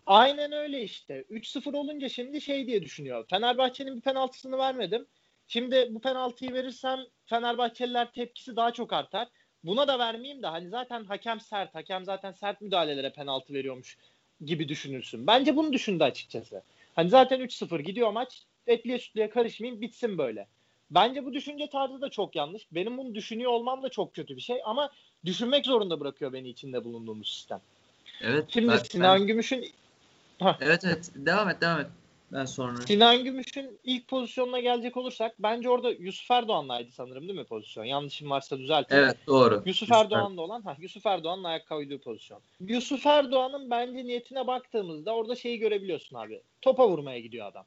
[0.07, 1.25] Aynen öyle işte.
[1.31, 3.25] 3-0 olunca şimdi şey diye düşünüyor.
[3.31, 5.07] Fenerbahçe'nin bir penaltısını vermedim.
[5.49, 9.29] Şimdi bu penaltıyı verirsem Fenerbahçeliler tepkisi daha çok artar.
[9.65, 11.75] Buna da vermeyeyim de hani zaten hakem sert.
[11.75, 13.99] Hakem zaten sert müdahalelere penaltı veriyormuş
[14.45, 15.27] gibi düşünürsün.
[15.27, 16.63] Bence bunu düşündü açıkçası.
[16.97, 18.43] Hani zaten 3-0 gidiyor maç.
[18.67, 20.47] Etliye sütlüye karışmayayım bitsin böyle.
[20.91, 22.67] Bence bu düşünce tarzı da çok yanlış.
[22.73, 24.91] Benim bunu düşünüyor olmam da çok kötü bir şey ama
[25.25, 27.61] düşünmek zorunda bırakıyor beni içinde bulunduğumuz sistem.
[28.21, 28.45] Evet.
[28.49, 29.27] Şimdi ben, Sinan ben...
[29.27, 29.73] Gümüş'ün
[30.61, 31.87] Evet evet devam et devam et.
[32.33, 32.77] Ben sonra.
[32.77, 37.85] Sinan Gümüş'ün ilk pozisyonuna gelecek olursak bence orada Yusuf Erdoğan'laydı sanırım değil mi pozisyon?
[37.85, 38.97] Yanlışım varsa düzeltin.
[38.97, 39.55] Evet doğru.
[39.55, 42.41] Yusuf, Yusuf Erdoğan'da olan ha Yusuf Erdoğan'ın ayak koyduğu pozisyon.
[42.61, 46.43] Yusuf Erdoğan'ın bence niyetine baktığımızda orada şeyi görebiliyorsun abi.
[46.63, 47.65] Topa vurmaya gidiyor adam.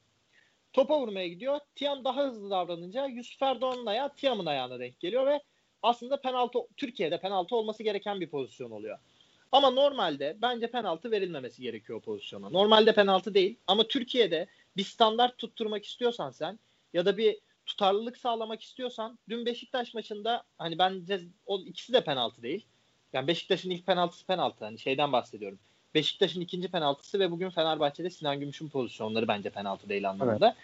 [0.74, 1.60] Topa vurmaya gidiyor.
[1.76, 5.42] Tiam daha hızlı davranınca Yusuf Erdoğan'ın ayağı Tiam'ın ayağına denk geliyor ve
[5.84, 8.98] aslında penaltı Türkiye'de penaltı olması gereken bir pozisyon oluyor.
[9.52, 12.50] Ama normalde bence penaltı verilmemesi gerekiyor o pozisyona.
[12.50, 16.60] Normalde penaltı değil ama Türkiye'de bir standart tutturmak istiyorsan sen
[16.94, 22.42] ya da bir tutarlılık sağlamak istiyorsan dün Beşiktaş maçında hani bence o ikisi de penaltı
[22.42, 22.66] değil.
[23.14, 24.66] Yani Beşiktaş'ın ilk penaltısı penaltı.
[24.66, 25.60] Hani şeyden bahsediyorum.
[25.96, 30.48] Beşiktaş'ın ikinci penaltısı ve bugün Fenerbahçe'de Sinan Gümüş'ün pozisyonları bence penaltı değil anlamında.
[30.48, 30.58] Evet.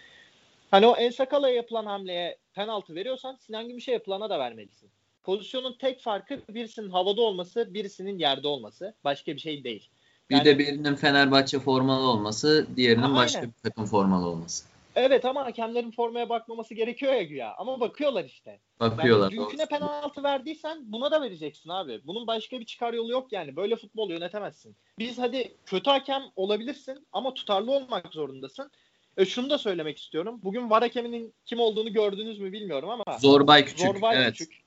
[0.70, 4.90] Hani o Ensakala'ya yapılan hamleye penaltı veriyorsan Sinan Gümüş'e yapılana da vermelisin.
[5.24, 8.94] Pozisyonun tek farkı birisinin havada olması, birisinin yerde olması.
[9.04, 9.88] Başka bir şey değil.
[10.30, 13.16] Bir yani, de birinin Fenerbahçe formalı olması, diğerinin aynen.
[13.16, 14.64] başka bir takım formalı olması.
[14.96, 17.54] Evet ama hakemlerin formaya bakmaması gerekiyor ya güya.
[17.54, 18.60] Ama bakıyorlar işte.
[18.80, 19.32] Bakıyorlar.
[19.32, 22.00] Yani dünküne penaltı verdiysen buna da vereceksin abi.
[22.04, 23.56] Bunun başka bir çıkar yolu yok yani.
[23.56, 24.76] Böyle futbol yönetemezsin.
[24.98, 28.70] Biz hadi kötü hakem olabilirsin ama tutarlı olmak zorundasın.
[29.16, 30.40] E şunu da söylemek istiyorum.
[30.42, 33.18] Bugün var hakeminin kim olduğunu gördünüz mü bilmiyorum ama.
[33.18, 33.86] Zorbay Küçük.
[33.86, 34.32] Zorbay evet.
[34.32, 34.63] Küçük.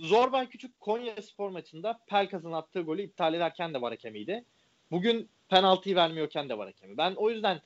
[0.00, 4.44] Zorbay Küçük Konya Spor maçında Pelkas'ın attığı golü iptal ederken de var hakemiydi.
[4.90, 6.96] Bugün penaltıyı vermiyorken de var hakemi.
[6.96, 7.60] Ben o yüzden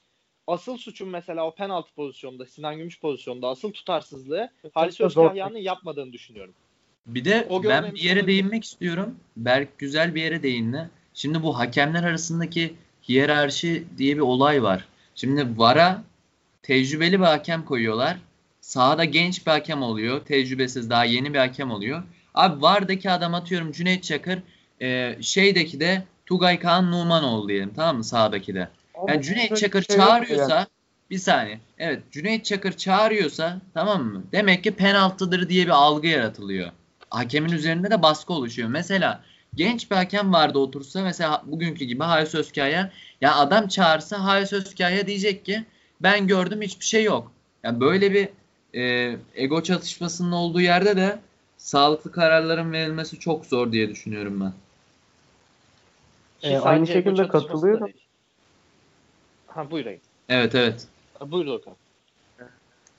[0.47, 6.55] asıl suçun mesela o penaltı pozisyonunda Sinan Gümüş pozisyonunda asıl tutarsızlığı Halis Özkahya'nın yapmadığını düşünüyorum.
[7.07, 9.17] Bir de o ben bir yere değinmek istiyorum.
[9.37, 10.91] Berk güzel bir yere değindi.
[11.15, 12.75] Şimdi bu hakemler arasındaki
[13.09, 14.89] hiyerarşi diye bir olay var.
[15.15, 16.05] Şimdi VAR'a
[16.63, 18.19] tecrübeli bir hakem koyuyorlar.
[18.61, 20.25] Sahada genç bir hakem oluyor.
[20.25, 22.03] Tecrübesiz daha yeni bir hakem oluyor.
[22.35, 24.39] Abi VAR'daki adam atıyorum Cüneyt Çakır.
[24.81, 28.69] E, şeydeki de Tugay Kaan Numanoğlu diyelim tamam mı sağdaki de.
[29.09, 30.67] Yani Cüneyt Çakır şey çağırıyorsa yani.
[31.11, 31.61] bir saniye.
[31.79, 34.23] Evet Cüneyt Çakır çağırıyorsa tamam mı?
[34.33, 36.71] Demek ki penaltıdır diye bir algı yaratılıyor.
[37.11, 38.69] Hakemin üzerinde de baskı oluşuyor.
[38.69, 39.23] Mesela
[39.55, 42.91] genç bir hakem vardı otursa mesela bugünkü gibi Halis Özkaya
[43.21, 45.65] ya adam çağırsa Halis Özkaya diyecek ki
[46.01, 47.33] ben gördüm hiçbir şey yok.
[47.63, 48.29] Yani böyle bir
[48.75, 51.19] e, ego çatışmasının olduğu yerde de
[51.63, 54.53] sağlıklı kararların verilmesi çok zor diye düşünüyorum ben.
[56.43, 57.89] Ee, aynı şekilde katılıyorum.
[59.47, 60.01] Ha buyurayım.
[60.29, 60.87] Evet evet.
[61.27, 61.75] Buyur Okan.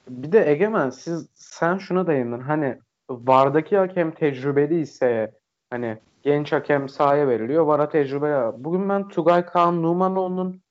[0.09, 2.39] Bir de Egemen siz sen şuna dayandın.
[2.39, 2.77] Hani
[3.09, 5.31] VAR'daki hakem tecrübeli ise
[5.69, 7.65] hani genç hakem sahaya veriliyor.
[7.65, 8.63] VAR'a tecrübe.
[8.63, 10.61] Bugün ben Tugay Kaan Numanoğlu'nun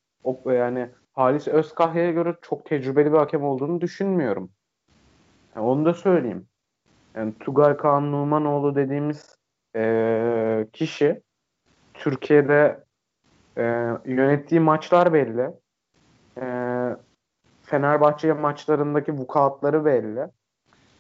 [0.47, 4.51] yani Halis Özkahya'ya göre çok tecrübeli bir hakem olduğunu düşünmüyorum.
[5.57, 6.47] Yani onu da söyleyeyim.
[7.17, 9.37] Yani Tugay Kaan Numanoğlu dediğimiz
[9.77, 11.23] e, kişi
[11.95, 12.85] Türkiye'de
[13.57, 13.63] e,
[14.05, 15.51] yönettiği maçlar belli.
[16.41, 16.47] E,
[17.63, 20.27] Fenerbahçe maçlarındaki vukuatları belli.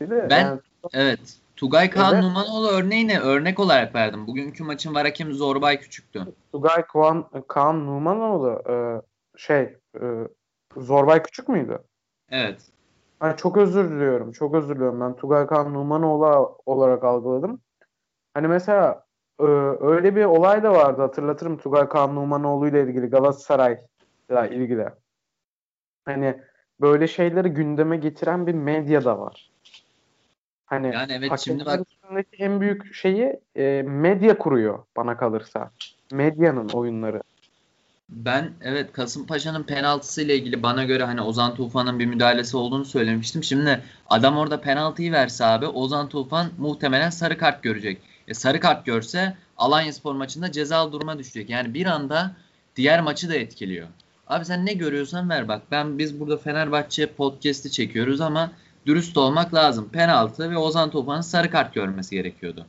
[0.00, 0.60] Bir de ben yani,
[0.92, 2.24] evet Tugay Kaan evet.
[2.24, 4.26] Numanoğlu örneğine örnek olarak verdim.
[4.26, 6.26] Bugünkü maçın var hakemi Zorbay Küçük'tü.
[6.52, 8.74] Tugay Kaan, Kaan Numanoğlu e,
[9.38, 10.04] şey e,
[10.76, 11.78] Zorbay Küçük müydü?
[12.30, 12.60] Evet.
[13.22, 14.32] Yani çok özür diliyorum.
[14.32, 15.00] Çok özür diliyorum.
[15.00, 17.60] Ben Tugay Kaan Numanoğlu olarak algıladım.
[18.34, 19.04] Hani mesela
[19.40, 19.44] e,
[19.80, 23.80] öyle bir olay da vardı hatırlatırım Tugay Kaan Numanoğlu ile ilgili Galatasaray
[24.30, 24.88] ile ilgili.
[26.04, 26.40] Hani
[26.80, 29.50] böyle şeyleri gündeme getiren bir medya da var.
[30.66, 31.80] Hani yani evet şimdi bak
[32.38, 35.70] en büyük şeyi e, medya kuruyor bana kalırsa.
[36.12, 37.22] Medyanın oyunları.
[38.08, 43.44] Ben evet Kasımpaşa'nın penaltısı ile ilgili bana göre hani Ozan Tufan'ın bir müdahalesi olduğunu söylemiştim.
[43.44, 48.02] Şimdi adam orada penaltıyı verse abi Ozan Tufan muhtemelen sarı kart görecek.
[48.28, 51.50] E, sarı kart görse Alanya Spor maçında cezalı duruma düşecek.
[51.50, 52.32] Yani bir anda
[52.76, 53.88] diğer maçı da etkiliyor.
[54.26, 55.62] Abi sen ne görüyorsan ver bak.
[55.70, 58.50] Ben biz burada Fenerbahçe podcast'i çekiyoruz ama
[58.86, 59.88] dürüst olmak lazım.
[59.88, 62.66] Penaltı ve Ozan Tufan'ın sarı kart görmesi gerekiyordu.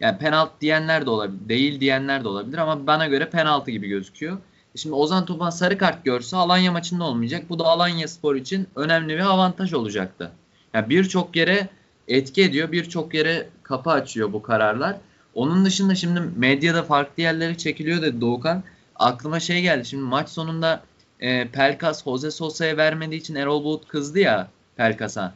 [0.00, 4.38] Yani penaltı diyenler de olabilir, değil diyenler de olabilir ama bana göre penaltı gibi gözüküyor.
[4.76, 7.44] Şimdi Ozan Tufan sarı kart görse Alanya maçında olmayacak.
[7.48, 10.32] Bu da Alanya Spor için önemli bir avantaj olacaktı.
[10.74, 11.68] Yani birçok yere
[12.08, 14.96] etki ediyor, birçok yere kapı açıyor bu kararlar.
[15.34, 18.62] Onun dışında şimdi medyada farklı yerlere çekiliyor dedi Doğukan.
[18.96, 19.84] Aklıma şey geldi.
[19.84, 20.82] Şimdi maç sonunda
[21.20, 25.34] e, Pelkas Jose Sosa'ya vermediği için Erol Bulut kızdı ya Pelkas'a.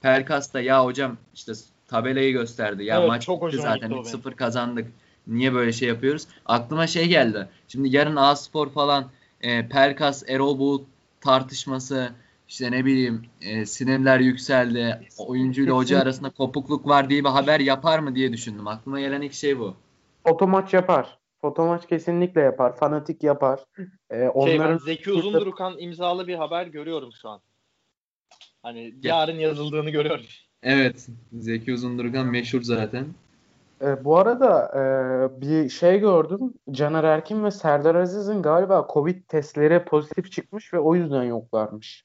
[0.00, 1.52] Pelkas da ya hocam işte
[1.88, 2.84] tabelayı gösterdi.
[2.84, 4.88] Ya evet, maç çok zaten 3-0 kazandık.
[5.26, 6.26] Niye böyle şey yapıyoruz?
[6.46, 7.48] Aklıma şey geldi.
[7.68, 9.10] Şimdi yarın A-Spor falan
[9.40, 10.86] e, Pelkas, Erol Bulut
[11.20, 12.12] tartışması
[12.48, 15.00] işte ne bileyim e, sinirler yükseldi.
[15.18, 18.68] Oyuncuyla hoca arasında kopukluk var diye bir haber yapar mı diye düşündüm.
[18.68, 19.74] Aklıma gelen ilk şey bu.
[20.26, 21.18] Fotomaç yapar.
[21.40, 22.76] Fotomaç kesinlikle yapar.
[22.76, 23.60] Fanatik yapar.
[24.10, 24.78] Ee, onların...
[24.78, 27.40] Şey, Zeki Uzundurukan imzalı bir haber görüyorum şu an.
[28.62, 30.24] Hani yarın yazıldığını görüyorum.
[30.62, 31.08] Evet.
[31.32, 33.06] Zeki Uzundurukan meşhur zaten.
[33.82, 36.54] E, bu arada e, bir şey gördüm.
[36.70, 42.04] Caner Erkin ve Serdar Aziz'in galiba Covid testleri pozitif çıkmış ve o yüzden yoklarmış.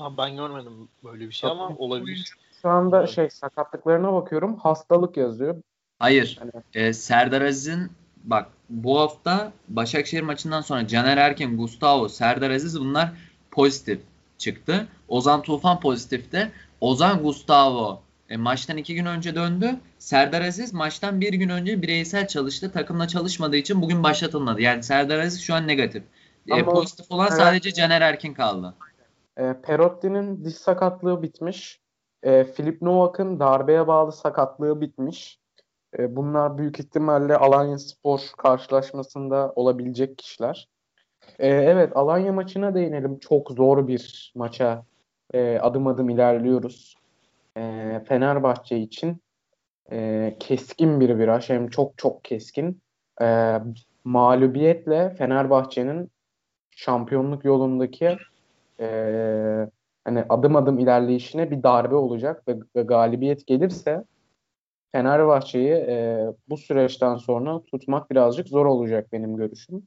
[0.00, 2.36] Abi ben görmedim böyle bir şey ama olabilir.
[2.62, 3.08] Şu anda evet.
[3.08, 4.56] şey sakatlıklarına bakıyorum.
[4.56, 5.62] Hastalık yazıyor.
[5.98, 6.40] Hayır.
[6.40, 6.64] Yani...
[6.74, 7.92] E, Serdar Aziz'in
[8.24, 13.12] bak bu hafta Başakşehir maçından sonra Caner Erkin, Gustavo, Serdar Aziz bunlar
[13.50, 14.00] pozitif
[14.38, 14.88] çıktı.
[15.08, 16.52] Ozan Tufan pozitifte.
[16.80, 19.76] Ozan Gustavo e, maçtan iki gün önce döndü.
[19.98, 22.72] Serdar Aziz maçtan bir gün önce bireysel çalıştı.
[22.72, 24.60] Takımla çalışmadığı için bugün başlatılmadı.
[24.60, 26.02] Yani Serdar Aziz şu an negatif.
[26.48, 27.38] e, pozitif olan evet.
[27.38, 28.74] sadece Caner Erkin kaldı.
[29.36, 31.80] E, Perotti'nin diş sakatlığı bitmiş.
[32.22, 35.38] E, Filip Novak'ın darbeye bağlı sakatlığı bitmiş.
[35.98, 40.68] E, bunlar büyük ihtimalle Alanya Spor karşılaşmasında olabilecek kişiler.
[41.38, 43.18] E, evet Alanya maçına değinelim.
[43.18, 44.84] Çok zor bir maça
[45.34, 47.03] e, adım adım ilerliyoruz
[47.56, 49.22] e, Fenerbahçe için
[49.92, 52.82] e, keskin bir viraj hem çok çok keskin.
[53.22, 53.58] E,
[54.04, 56.10] mağlubiyetle Fenerbahçe'nin
[56.70, 58.16] şampiyonluk yolundaki
[58.80, 58.86] e,
[60.04, 64.04] hani adım adım ilerleyişine bir darbe olacak ve, ve galibiyet gelirse
[64.92, 69.82] Fenerbahçe'yi e, bu süreçten sonra tutmak birazcık zor olacak benim görüşüm.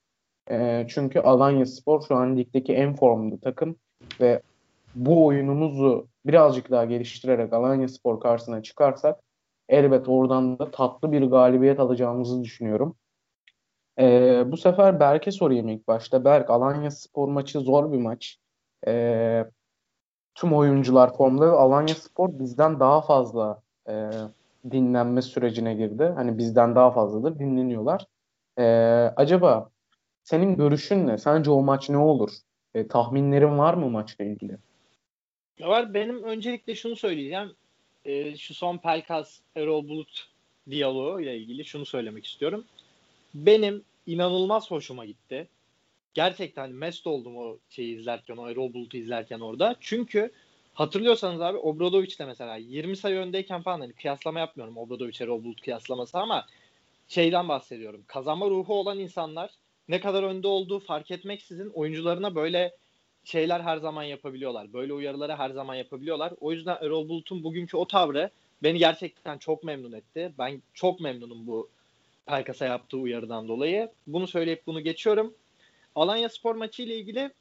[0.51, 3.75] E, çünkü Alanya Spor şu an ligdeki en formlu takım
[4.21, 4.41] ve
[4.97, 9.19] bu oyunumuzu birazcık daha geliştirerek Alanya Spor karşısına çıkarsak
[9.69, 12.95] elbet oradan da tatlı bir galibiyet alacağımızı düşünüyorum.
[13.99, 16.25] Ee, bu sefer Berk'e sorayım ilk başta.
[16.25, 18.37] Berk, Alanya Spor maçı zor bir maç.
[18.87, 19.45] Ee,
[20.35, 24.09] tüm oyuncular formda Alanya Spor bizden daha fazla e,
[24.71, 26.13] dinlenme sürecine girdi.
[26.15, 28.05] Hani bizden daha fazladır dinleniyorlar.
[28.59, 28.63] Ee,
[29.15, 29.69] acaba
[30.23, 31.17] senin görüşün ne?
[31.17, 32.31] Sence o maç ne olur?
[32.75, 34.57] E, tahminlerin var mı maçla ilgili?
[35.59, 35.93] Var.
[35.93, 37.55] Benim öncelikle şunu söyleyeceğim.
[38.05, 40.27] E, şu son Pelkas, Erol Bulut
[40.69, 42.65] diyaloğu ile ilgili şunu söylemek istiyorum.
[43.33, 45.47] Benim inanılmaz hoşuma gitti.
[46.13, 49.75] Gerçekten mest oldum o şeyi izlerken, o Erol Bulut'u izlerken orada.
[49.79, 50.31] Çünkü
[50.73, 55.61] hatırlıyorsanız abi Obradoviç de mesela 20 sayı öndeyken falan hani kıyaslama yapmıyorum Obradoviç Erol Bulut
[55.61, 56.45] kıyaslaması ama
[57.07, 58.03] şeyden bahsediyorum.
[58.07, 59.51] Kazanma ruhu olan insanlar
[59.87, 62.75] ne kadar önde olduğu fark etmeksizin oyuncularına böyle
[63.27, 64.73] şeyler her zaman yapabiliyorlar.
[64.73, 66.33] Böyle uyarıları her zaman yapabiliyorlar.
[66.41, 68.29] O yüzden Erol Bulut'un bugünkü o tavrı
[68.63, 70.33] beni gerçekten çok memnun etti.
[70.37, 71.69] Ben çok memnunum bu
[72.25, 73.91] Pelkas'a yaptığı uyarıdan dolayı.
[74.07, 75.33] Bunu söyleyip bunu geçiyorum.
[75.95, 77.31] Alanya Spor maçı ile ilgili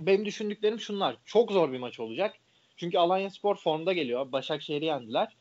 [0.00, 1.16] benim düşündüklerim şunlar.
[1.24, 2.34] Çok zor bir maç olacak.
[2.76, 4.32] Çünkü Alanya Spor formda geliyor.
[4.32, 5.36] Başakşehir'i yendiler.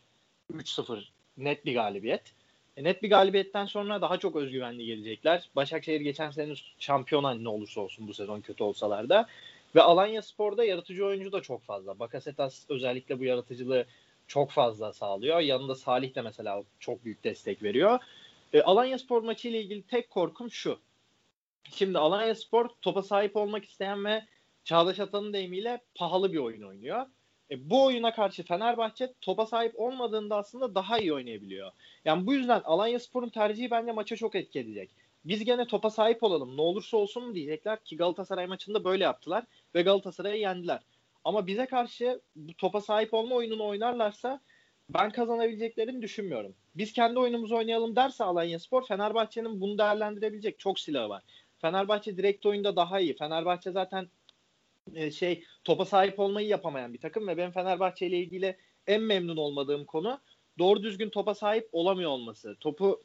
[0.54, 1.04] 3-0
[1.38, 2.34] net bir galibiyet.
[2.78, 5.50] E, net bir galibiyetten sonra daha çok özgüvenli gelecekler.
[5.56, 9.28] Başakşehir geçen sene şampiyon ne olursa olsun bu sezon kötü olsalar da.
[9.76, 12.00] Ve Alanya Spor'da yaratıcı oyuncu da çok fazla.
[12.00, 13.86] Bakasetas özellikle bu yaratıcılığı
[14.28, 15.40] çok fazla sağlıyor.
[15.40, 18.00] Yanında Salih de mesela çok büyük destek veriyor.
[18.54, 20.80] E, Alanya Spor maçı ile ilgili tek korkum şu.
[21.70, 24.26] Şimdi Alanya Spor topa sahip olmak isteyen ve
[24.64, 27.06] Çağdaş Atan'ın deyimiyle pahalı bir oyun oynuyor.
[27.52, 31.72] E, bu oyuna karşı Fenerbahçe topa sahip olmadığında aslında daha iyi oynayabiliyor.
[32.06, 34.90] Yani bu yüzden Alanya Spor'un tercihi bence maça çok etki edecek.
[35.26, 39.46] Biz gene topa sahip olalım ne olursa olsun mu diyecekler ki Galatasaray maçında böyle yaptılar
[39.76, 40.80] ve Galatasaray'ı yendiler.
[41.24, 44.42] Ama bize karşı bu topa sahip olma oyununu oynarlarsa
[44.90, 46.56] ben kazanabileceklerini düşünmüyorum.
[46.76, 51.24] Biz kendi oyunumuzu oynayalım derse Alanya Spor Fenerbahçe'nin bunu değerlendirebilecek çok silahı var.
[51.60, 53.16] Fenerbahçe direkt oyunda daha iyi.
[53.16, 54.08] Fenerbahçe zaten
[54.96, 58.58] e, şey topa sahip olmayı yapamayan bir takım ve ben Fenerbahçe ile ilgili
[58.88, 60.20] en memnun olmadığım konu
[60.60, 62.56] doğru düzgün topa sahip olamıyor olması.
[62.60, 63.02] Topu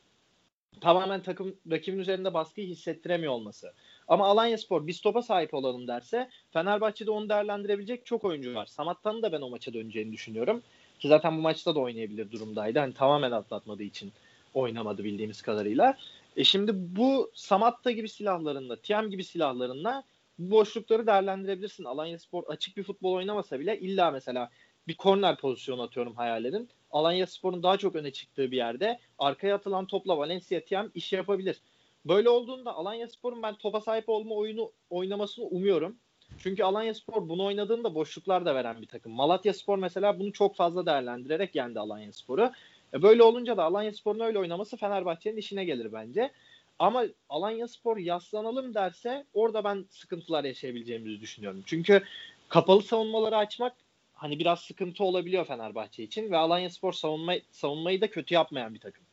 [0.80, 3.72] tamamen takım rakibin üzerinde baskıyı hissettiremiyor olması.
[4.08, 8.66] Ama Alanya Spor biz topa sahip olalım derse Fenerbahçe'de onu değerlendirebilecek çok oyuncu var.
[8.66, 10.62] Samatta'nın da ben o maça döneceğini düşünüyorum.
[10.98, 12.78] Ki zaten bu maçta da oynayabilir durumdaydı.
[12.78, 14.12] Hani tamamen atlatmadığı için
[14.54, 15.96] oynamadı bildiğimiz kadarıyla.
[16.36, 20.04] E şimdi bu Samatta gibi silahlarında, Tiam gibi silahlarında
[20.38, 21.84] bu boşlukları değerlendirebilirsin.
[21.84, 24.50] Alanya Spor açık bir futbol oynamasa bile illa mesela
[24.88, 26.68] bir korner pozisyonu atıyorum hayal edin.
[26.90, 31.60] Alanya Spor'un daha çok öne çıktığı bir yerde arkaya atılan topla Valencia Tiam iş yapabilir.
[32.04, 35.96] Böyle olduğunda Alanya Spor'un ben topa sahip olma oyunu oynamasını umuyorum.
[36.38, 39.12] Çünkü Alanya Spor bunu oynadığında boşluklar da veren bir takım.
[39.12, 42.52] Malatya Spor mesela bunu çok fazla değerlendirerek yendi Alanya Spor'u.
[42.94, 46.30] E böyle olunca da Alanya Spor'un öyle oynaması Fenerbahçe'nin işine gelir bence.
[46.78, 51.62] Ama Alanya Spor yaslanalım derse orada ben sıkıntılar yaşayabileceğimizi düşünüyorum.
[51.66, 52.02] Çünkü
[52.48, 53.72] kapalı savunmaları açmak
[54.18, 58.80] hani biraz sıkıntı olabiliyor Fenerbahçe için ve Alanya Spor savunma, savunmayı da kötü yapmayan bir
[58.80, 59.04] takım.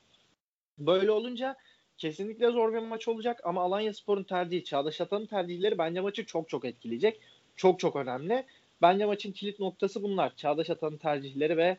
[0.78, 1.56] Böyle olunca
[1.98, 6.50] kesinlikle zor bir maç olacak ama Alanya Spor'un tercihi, Çağdaş Atan'ın tercihleri bence maçı çok
[6.50, 7.22] çok etkileyecek.
[7.56, 8.46] Çok çok önemli.
[8.82, 10.36] Bence maçın kilit noktası bunlar.
[10.36, 11.78] Çağdaş Atan'ın tercihleri ve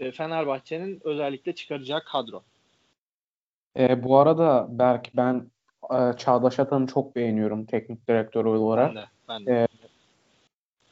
[0.00, 2.42] e, Fenerbahçe'nin özellikle çıkaracağı kadro.
[3.78, 5.50] E, bu arada Berk ben
[5.90, 8.94] e, Çağdaş Atan'ı çok beğeniyorum teknik direktör olarak.
[8.94, 9.06] Ben de.
[9.28, 9.52] Ben de.
[9.52, 9.67] E,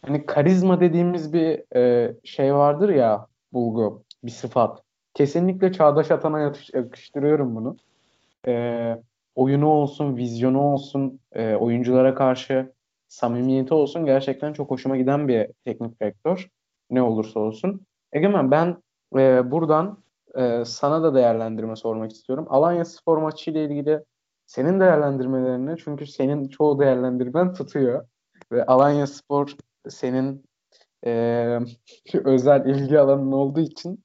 [0.06, 4.82] hani karizma dediğimiz bir e, şey vardır ya bulgu, bir sıfat.
[5.14, 7.76] Kesinlikle Çağdaş Atan'a yakıştırıyorum bunu.
[8.46, 8.94] E,
[9.34, 12.72] oyunu olsun, vizyonu olsun, e, oyunculara karşı
[13.08, 16.48] samimiyeti olsun gerçekten çok hoşuma giden bir teknik direktör.
[16.90, 17.80] Ne olursa olsun.
[18.12, 18.76] Egemen ben
[19.16, 19.98] e, buradan
[20.34, 22.46] e, sana da değerlendirme sormak istiyorum.
[22.48, 24.04] Alanya Spor maçı ile ilgili
[24.46, 28.06] senin değerlendirmelerini çünkü senin çoğu değerlendirmen tutuyor.
[28.52, 29.56] Ve Alanya Spor
[29.90, 30.44] senin
[31.06, 31.10] e,
[32.24, 34.04] özel ilgi alanın olduğu için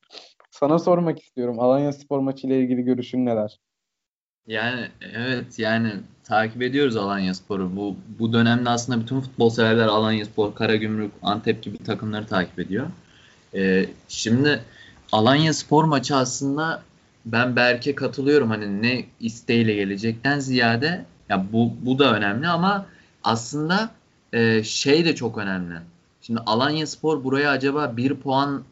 [0.51, 1.59] sana sormak istiyorum.
[1.59, 3.59] Alanya Spor maçı ile ilgili görüşün neler?
[4.47, 7.75] Yani evet yani takip ediyoruz Alanya Spor'u.
[7.75, 12.87] Bu, bu dönemde aslında bütün futbol severler Alanya Spor, Karagümrük, Antep gibi takımları takip ediyor.
[13.55, 14.61] Ee, şimdi
[15.11, 16.83] Alanya Spor maçı aslında
[17.25, 18.49] ben Berk'e katılıyorum.
[18.49, 22.85] Hani ne isteğiyle gelecekten ziyade ya bu, bu da önemli ama
[23.23, 23.89] aslında
[24.33, 25.75] e, şey de çok önemli.
[26.21, 28.63] Şimdi Alanya Spor buraya acaba bir puan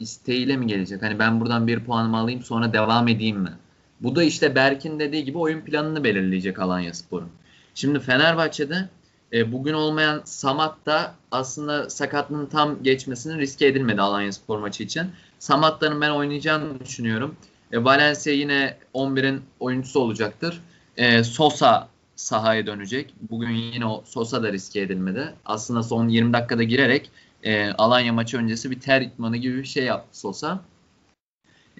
[0.00, 1.02] isteğiyle mi gelecek?
[1.02, 3.52] Hani ben buradan bir puanımı alayım sonra devam edeyim mi?
[4.00, 7.28] Bu da işte Berk'in dediği gibi oyun planını belirleyecek Alanya Spor'un.
[7.74, 8.88] Şimdi Fenerbahçe'de
[9.32, 15.06] e, bugün olmayan Samat da aslında sakatlığın tam geçmesinin riske edilmedi Alanya Spor maçı için.
[15.38, 17.36] Samat'ların ben oynayacağını düşünüyorum.
[17.72, 20.60] E, Valencia yine 11'in oyuncusu olacaktır.
[20.96, 23.14] E, Sosa sahaya dönecek.
[23.30, 25.34] Bugün yine o Sosa da riske edilmedi.
[25.44, 27.10] Aslında son 20 dakikada girerek
[27.42, 30.60] e, Alanya maçı öncesi bir ter itmanı gibi bir şey yaptı Sosa.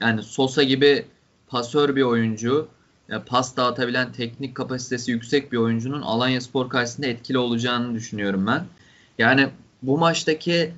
[0.01, 1.07] Yani Sosa gibi
[1.47, 2.69] pasör bir oyuncu,
[3.27, 8.65] pas dağıtabilen teknik kapasitesi yüksek bir oyuncunun Alanya Spor karşısında etkili olacağını düşünüyorum ben.
[9.19, 9.49] Yani
[9.83, 10.73] bu maçtaki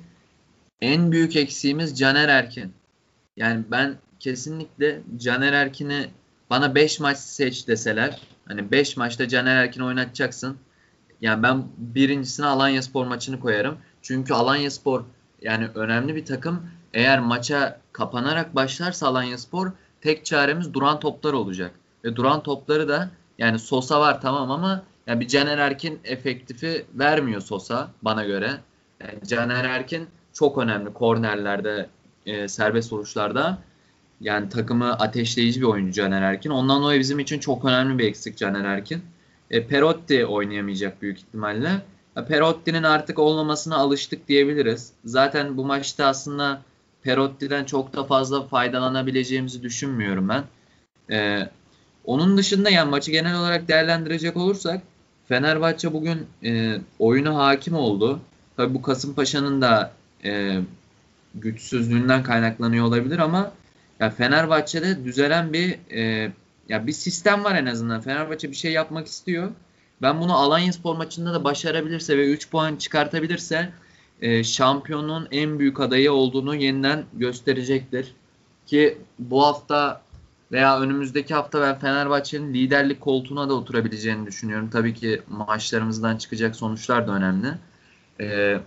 [0.81, 2.73] en büyük eksiğimiz Caner Erkin.
[3.37, 6.09] Yani ben kesinlikle Caner Erkin'i
[6.49, 8.19] bana 5 maç seç deseler
[8.49, 10.57] hani 5 maçta Caner Erkin oynatacaksın.
[11.21, 13.77] Yani ben birincisine Alanya Spor maçını koyarım.
[14.01, 15.03] Çünkü Alanya Spor
[15.41, 16.63] yani önemli bir takım.
[16.93, 19.71] Eğer maça kapanarak başlarsa Alanya Spor
[20.01, 21.71] tek çaremiz duran toplar olacak.
[22.03, 27.41] Ve duran topları da yani Sosa var tamam ama yani bir Caner Erkin efektifi vermiyor
[27.41, 28.51] Sosa bana göre.
[29.01, 31.89] Yani Caner Erkin çok önemli kornerlerde,
[32.25, 33.57] e, serbest vuruşlarda.
[34.21, 36.49] Yani takımı ateşleyici bir oyuncu Caner Erkin.
[36.49, 39.01] Ondan dolayı bizim için çok önemli bir eksik Caner Erkin.
[39.51, 41.81] E, Perotti oynayamayacak büyük ihtimalle.
[42.17, 44.91] E, Perotti'nin artık olmamasına alıştık diyebiliriz.
[45.05, 46.61] Zaten bu maçta aslında
[47.03, 50.43] Perotti'den çok da fazla faydalanabileceğimizi düşünmüyorum ben.
[51.15, 51.49] E,
[52.05, 54.81] onun dışında yani maçı genel olarak değerlendirecek olursak
[55.27, 58.19] Fenerbahçe bugün e, oyuna hakim oldu.
[58.57, 59.91] Tabii bu Kasımpaşa'nın da
[60.23, 60.61] e,
[61.35, 63.51] güçsüzlüğünden kaynaklanıyor olabilir ama
[63.99, 66.31] ya Fenerbahçe'de düzelen bir e,
[66.69, 68.01] ya bir sistem var en azından.
[68.01, 69.51] Fenerbahçe bir şey yapmak istiyor.
[70.01, 73.69] Ben bunu Alanya Spor maçında da başarabilirse ve 3 puan çıkartabilirse
[74.21, 78.15] e, şampiyonun en büyük adayı olduğunu yeniden gösterecektir.
[78.65, 80.01] Ki bu hafta
[80.51, 84.69] veya önümüzdeki hafta ben Fenerbahçe'nin liderlik koltuğuna da oturabileceğini düşünüyorum.
[84.69, 87.47] Tabii ki maçlarımızdan çıkacak sonuçlar da önemli.
[88.21, 88.59] Ee,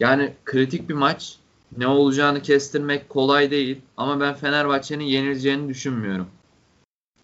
[0.00, 1.36] yani kritik bir maç.
[1.78, 3.82] Ne olacağını kestirmek kolay değil.
[3.96, 6.26] Ama ben Fenerbahçe'nin yenileceğini düşünmüyorum.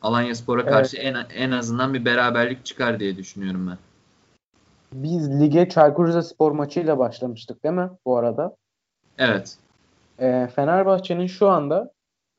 [0.02, 1.16] Alanya Spor'a karşı evet.
[1.30, 3.78] en, en azından bir beraberlik çıkar diye düşünüyorum ben.
[4.92, 8.56] Biz lige Çaykur Rizespor maçıyla başlamıştık değil mi bu arada?
[9.18, 9.56] Evet.
[10.18, 11.92] E, Fenerbahçe'nin şu anda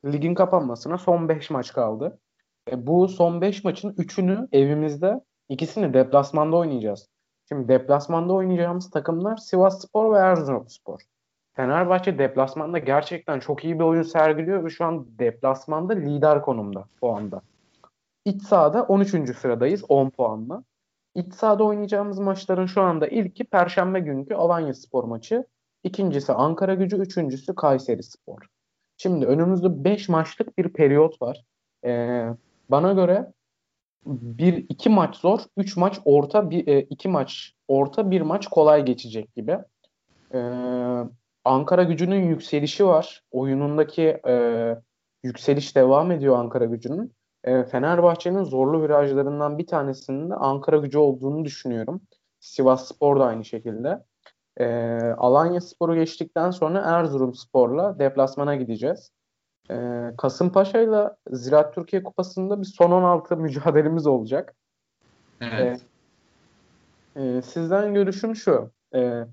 [0.06, 2.20] ligin kapanmasına son 5 maç kaldı.
[2.72, 7.10] E, bu son 5 maçın 3'ünü evimizde, ikisini deplasmanda oynayacağız.
[7.50, 11.00] Şimdi deplasmanda oynayacağımız takımlar Sivas Spor ve Erzurumspor.
[11.54, 17.42] Fenerbahçe deplasmanda gerçekten çok iyi bir oyun sergiliyor ve şu an deplasmanda lider konumda puanda.
[18.26, 19.38] İç sahada 13.
[19.38, 20.64] sıradayız 10 puanla.
[21.16, 25.46] İç sahada oynayacağımız maçların şu anda ilki Perşembe günkü Alanya Spor maçı.
[25.84, 28.40] İkincisi Ankara gücü, üçüncüsü Kayseri Spor.
[28.98, 31.44] Şimdi önümüzde 5 maçlık bir periyot var.
[31.86, 32.28] Ee,
[32.70, 33.32] bana göre
[34.06, 38.86] bir iki maç zor, üç maç orta, bir e, iki maç orta, bir maç kolay
[38.86, 39.58] geçecek gibi.
[40.34, 40.40] Ee,
[41.46, 43.24] Ankara Gücü'nün yükselişi var.
[43.32, 44.36] Oyunundaki e,
[45.24, 47.14] yükseliş devam ediyor Ankara Gücü'nün.
[47.44, 52.02] E, Fenerbahçe'nin zorlu virajlarından bir tanesinin de Ankara Gücü olduğunu düşünüyorum.
[52.40, 54.04] Sivas Spor da aynı şekilde.
[54.58, 54.66] E,
[55.18, 59.12] Alanya Spor'u geçtikten sonra Erzurum Spor'la deplasmana gideceğiz.
[59.72, 59.76] E,
[60.18, 64.56] Kasımpaşa ile Ziraat Türkiye Kupası'nda bir son 16 mücadelemiz olacak.
[65.42, 65.82] Evet.
[67.16, 68.72] E, e, sizden görüşüm şu.
[68.96, 69.24] E,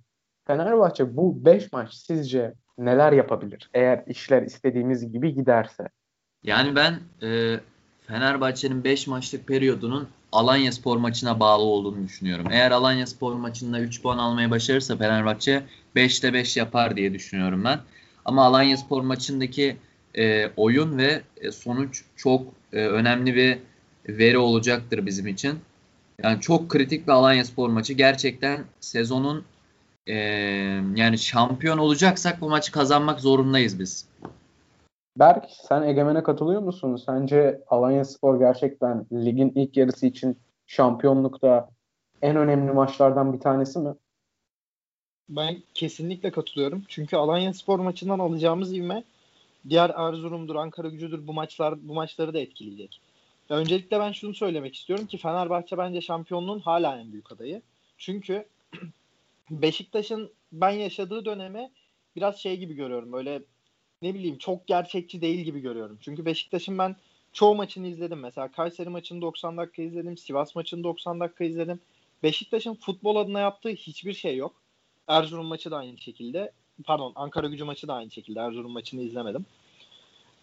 [0.51, 3.71] Fenerbahçe bu 5 maç sizce neler yapabilir?
[3.75, 5.89] Eğer işler istediğimiz gibi giderse.
[6.43, 7.61] Yani ben e,
[8.07, 12.47] Fenerbahçe'nin 5 maçlık periyodunun Alanya Spor maçına bağlı olduğunu düşünüyorum.
[12.51, 15.63] Eğer Alanya Spor maçında 3 puan almaya başarırsa Fenerbahçe
[15.97, 17.81] 5'te 5 yapar diye düşünüyorum ben.
[18.25, 19.77] Ama Alanya Spor maçındaki
[20.15, 23.59] e, oyun ve e, sonuç çok e, önemli bir
[24.09, 25.59] veri olacaktır bizim için.
[26.23, 27.93] Yani çok kritik bir Alanya Spor maçı.
[27.93, 29.45] Gerçekten sezonun
[30.11, 30.17] e,
[30.97, 34.09] yani şampiyon olacaksak bu maçı kazanmak zorundayız biz.
[35.17, 36.97] Berk sen Egemen'e katılıyor musun?
[36.97, 41.69] Sence Alanya Spor gerçekten ligin ilk yarısı için şampiyonlukta
[42.23, 43.95] en önemli maçlardan bir tanesi mi?
[45.29, 46.83] Ben kesinlikle katılıyorum.
[46.89, 49.05] Çünkü Alanya Spor maçından alacağımız ivme
[49.69, 53.01] diğer Erzurum'dur, Ankara gücüdür bu maçlar bu maçları da etkileyecek.
[53.51, 57.63] Ya öncelikle ben şunu söylemek istiyorum ki Fenerbahçe bence şampiyonluğun hala en büyük adayı.
[57.99, 58.47] Çünkü
[59.51, 61.71] Beşiktaş'ın ben yaşadığı dönemi
[62.17, 63.13] biraz şey gibi görüyorum.
[63.13, 63.43] Böyle
[64.03, 65.99] ne bileyim çok gerçekçi değil gibi görüyorum.
[66.01, 66.97] Çünkü Beşiktaş'ın ben
[67.33, 68.21] çoğu maçını izledim.
[68.21, 70.17] Mesela Kayseri maçını 90 dakika izledim.
[70.17, 71.81] Sivas maçını 90 dakika izledim.
[72.23, 74.63] Beşiktaş'ın futbol adına yaptığı hiçbir şey yok.
[75.09, 76.53] Erzurum maçı da aynı şekilde.
[76.85, 78.41] Pardon Ankara gücü maçı da aynı şekilde.
[78.41, 79.47] Erzurum maçını izlemedim.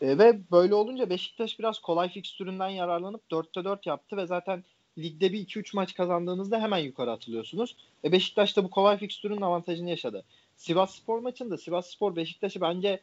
[0.02, 4.64] E, ve böyle olunca Beşiktaş biraz kolay fikstüründen yararlanıp 4'te 4 yaptı ve zaten
[4.98, 7.76] ligde bir 2-3 maç kazandığınızda hemen yukarı atılıyorsunuz.
[8.04, 10.24] E Beşiktaş da bu kolay fikstürün avantajını yaşadı.
[10.56, 13.00] Sivas Spor maçında Sivas Spor Beşiktaş'ı bence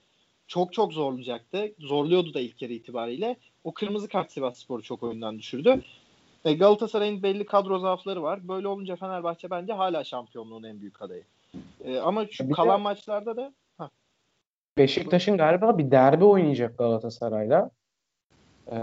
[0.46, 1.72] çok çok zorlayacaktı.
[1.78, 3.36] Zorluyordu da ilk yarı itibariyle.
[3.64, 5.82] O kırmızı kart Sivas Spor'u çok oyundan düşürdü.
[6.44, 8.48] E, Galatasaray'ın belli kadro zaafları var.
[8.48, 11.24] Böyle olunca Fenerbahçe bence hala şampiyonluğun en büyük adayı.
[11.84, 13.52] E, ama şu bir kalan de, maçlarda da
[14.78, 17.70] Beşiktaş'ın galiba bir derbi oynayacak Galatasaray'la.
[18.72, 18.76] Ee,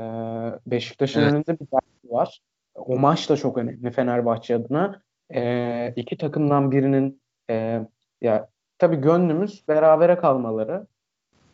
[0.68, 1.34] Beşiktaş'ın evet.
[1.34, 2.39] önünde bir derbi var.
[2.76, 5.01] O maç da çok önemli Fenerbahçe adına.
[5.34, 7.82] Ee, iki takımdan birinin e,
[8.22, 10.88] ya tabii gönlümüz berabere kalmaları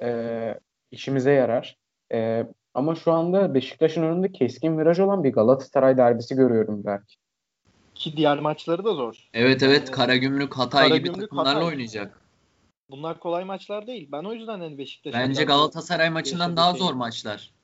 [0.01, 0.59] e,
[0.91, 1.77] işimize yarar.
[2.13, 7.15] E, ama şu anda Beşiktaş'ın önünde keskin viraj olan bir Galatasaray derbisi görüyorum belki.
[7.95, 9.29] Ki diğer maçları da zor.
[9.33, 11.67] Evet evet Karagümrük Hatay gibi Karagümrük, takımlarla Hatay.
[11.67, 12.21] oynayacak.
[12.89, 14.09] Bunlar kolay maçlar değil.
[14.11, 17.56] Ben o yüzden hani Beşiktaş Bence Galatasaray maçından daha zor maçlar.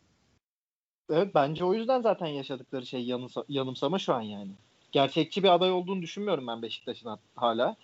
[1.09, 4.51] Evet bence o yüzden zaten yaşadıkları şey yanımsa, yanımsama şu an yani.
[4.91, 7.75] Gerçekçi bir aday olduğunu düşünmüyorum ben Beşiktaş'ın hala.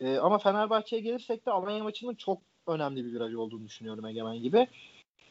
[0.00, 4.66] Ee, ama Fenerbahçe'ye gelirsek de Alanya maçının çok önemli bir viraj olduğunu düşünüyorum Egemen gibi.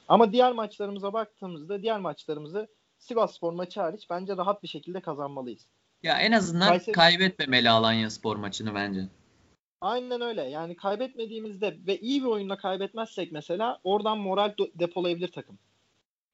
[0.08, 2.68] Ama diğer maçlarımıza baktığımızda diğer maçlarımızı
[3.00, 5.66] Sivas Spor maçı hariç bence rahat bir şekilde kazanmalıyız.
[6.04, 9.02] Ya en azından Kayseri- kaybetmemeli Alanya Spor maçını bence.
[9.82, 10.44] Aynen öyle.
[10.44, 15.58] Yani kaybetmediğimizde ve iyi bir oyunla kaybetmezsek mesela oradan moral depolayabilir takım.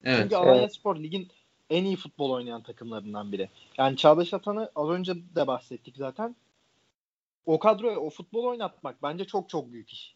[0.05, 0.21] Evet.
[0.21, 1.27] Çünkü Alanya Spor ligin
[1.69, 3.49] en iyi futbol oynayan takımlarından biri.
[3.77, 6.35] Yani Çağdaş Atan'ı az önce de bahsettik zaten.
[7.45, 10.15] O kadroya o futbol oynatmak bence çok çok büyük iş.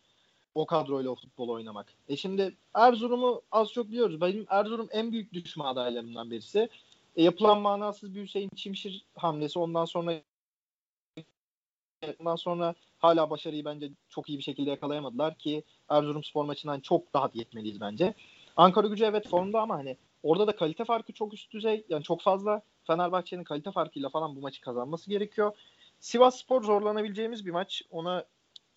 [0.56, 1.94] O kadroyla o futbol oynamak.
[2.08, 4.22] E şimdi Erzurum'u az çok biliyoruz.
[4.22, 6.70] Benim Erzurum en büyük düşme adaylarımdan birisi.
[7.16, 10.22] E yapılan manasız bir Hüseyin Çimşir hamlesi ondan sonra
[12.20, 17.14] ondan sonra hala başarıyı bence çok iyi bir şekilde yakalayamadılar ki Erzurum spor maçından çok
[17.14, 18.14] daha yetmeliyiz bence.
[18.60, 21.86] Ankara gücü evet formda ama hani orada da kalite farkı çok üst düzey.
[21.90, 25.58] Yani çok fazla Fenerbahçe'nin kalite farkıyla falan bu maçı kazanması gerekiyor.
[26.00, 27.82] Sivas Spor zorlanabileceğimiz bir maç.
[27.92, 28.26] Ona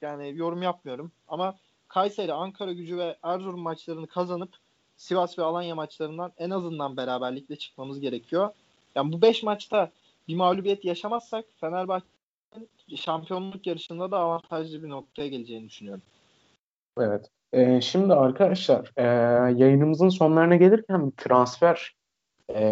[0.03, 1.13] yani yorum yapmıyorum.
[1.29, 1.59] Ama
[1.89, 4.51] Kayseri, Ankara gücü ve Erzurum maçlarını kazanıp
[4.97, 8.51] Sivas ve Alanya maçlarından en azından beraberlikle çıkmamız gerekiyor.
[8.95, 9.91] Yani bu 5 maçta
[10.29, 16.03] bir mağlubiyet yaşamazsak Fenerbahçe'nin şampiyonluk yarışında da avantajlı bir noktaya geleceğini düşünüyorum.
[16.99, 17.31] Evet.
[17.53, 19.05] Ee, şimdi arkadaşlar e,
[19.63, 21.97] yayınımızın sonlarına gelirken transfer
[22.55, 22.63] e,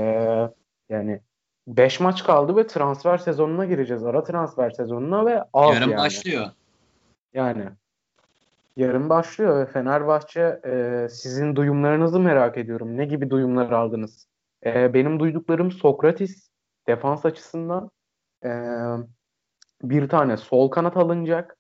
[0.89, 1.21] yani
[1.67, 4.05] 5 maç kaldı ve transfer sezonuna gireceğiz.
[4.05, 5.97] Ara transfer sezonuna ve az Yarın yani.
[5.97, 6.47] başlıyor.
[7.35, 7.65] Yani
[8.77, 12.97] yarın başlıyor ve Fenerbahçe e, sizin duyumlarınızı merak ediyorum.
[12.97, 14.27] Ne gibi duyumlar aldınız?
[14.67, 16.51] E, benim duyduklarım Sokratis
[16.89, 17.91] defans açısından
[18.45, 18.51] e,
[19.83, 21.57] bir tane sol kanat alınacak.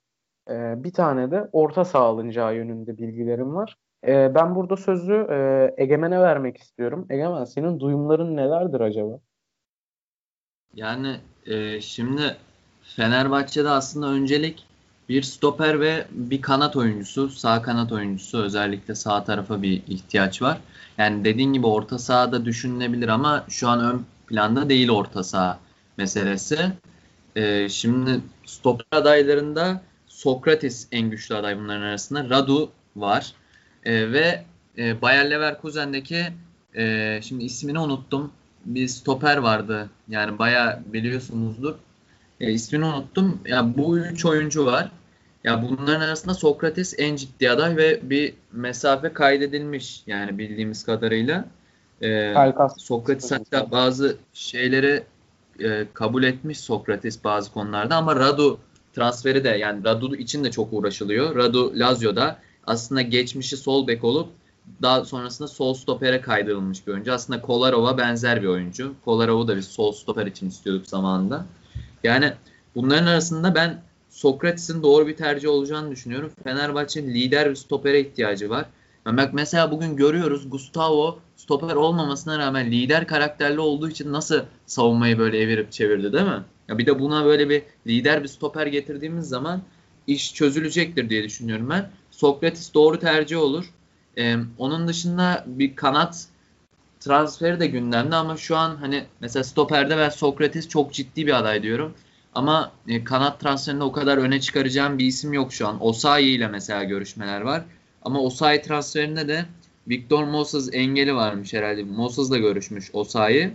[0.51, 3.77] E, bir tane de orta saha alınacağı yönünde bilgilerim var.
[4.07, 7.07] E, ben burada sözü e, Egemen'e vermek istiyorum.
[7.11, 9.21] Egemen senin duyumların nelerdir acaba?
[10.75, 12.37] Yani e, şimdi
[12.83, 14.67] Fenerbahçe'de aslında öncelik
[15.09, 20.61] bir stoper ve bir kanat oyuncusu, sağ kanat oyuncusu özellikle sağ tarafa bir ihtiyaç var.
[20.99, 25.59] Yani dediğin gibi orta sahada düşünülebilir ama şu an ön planda değil orta saha
[25.97, 26.59] meselesi.
[27.37, 29.83] E, şimdi stoper adaylarında
[30.21, 32.31] Sokrates en güçlü aday bunların arasında.
[32.31, 33.33] Radu var.
[33.85, 34.45] E, ve
[34.79, 36.27] e, Bayer Leverkusen'deki
[36.77, 38.33] e, şimdi ismini unuttum.
[38.64, 39.91] Bir stoper vardı.
[40.09, 41.75] Yani bayağı biliyorsunuzdur.
[42.41, 43.41] E, ismini unuttum.
[43.47, 44.91] Ya bu üç oyuncu var.
[45.45, 51.45] Ya bunların arasında Sokrates en ciddi aday ve bir mesafe kaydedilmiş yani bildiğimiz kadarıyla.
[52.03, 52.81] E, Pelkas.
[52.81, 55.03] Sokrates hatta bazı şeyleri
[55.61, 58.59] e, kabul etmiş Sokrates bazı konularda ama Radu
[58.95, 61.36] transferi de yani Radu için de çok uğraşılıyor.
[61.36, 64.28] Radu Lazio'da aslında geçmişi sol bek olup
[64.82, 67.12] daha sonrasında sol stopere kaydırılmış bir oyuncu.
[67.12, 68.95] Aslında Kolarov'a benzer bir oyuncu.
[69.05, 71.47] Kolarov'u da biz sol stoper için istiyorduk zamanında.
[72.05, 72.32] Yani
[72.74, 76.32] bunların arasında ben Sokrates'in doğru bir tercih olacağını düşünüyorum.
[76.45, 78.66] Fenerbahçe'nin lider bir stopere ihtiyacı var.
[79.07, 85.38] Bak mesela bugün görüyoruz Gustavo stoper olmamasına rağmen lider karakterli olduğu için nasıl savunmayı böyle
[85.38, 86.43] evirip çevirdi değil mi?
[86.71, 89.62] Ya bir de buna böyle bir lider bir stoper getirdiğimiz zaman
[90.07, 91.91] iş çözülecektir diye düşünüyorum ben.
[92.11, 93.64] Sokrates doğru tercih olur.
[94.18, 96.27] Ee, onun dışında bir kanat
[97.01, 101.62] transferi de gündemde ama şu an hani mesela stoperde ben Sokrates çok ciddi bir aday
[101.62, 101.95] diyorum.
[102.35, 105.85] Ama e, kanat transferinde o kadar öne çıkaracağım bir isim yok şu an.
[105.85, 107.62] Osayi ile mesela görüşmeler var.
[108.03, 109.45] Ama Osayi transferinde de
[109.89, 111.83] Victor Moses engeli varmış herhalde.
[111.83, 113.53] Moses'la görüşmüş Osayi.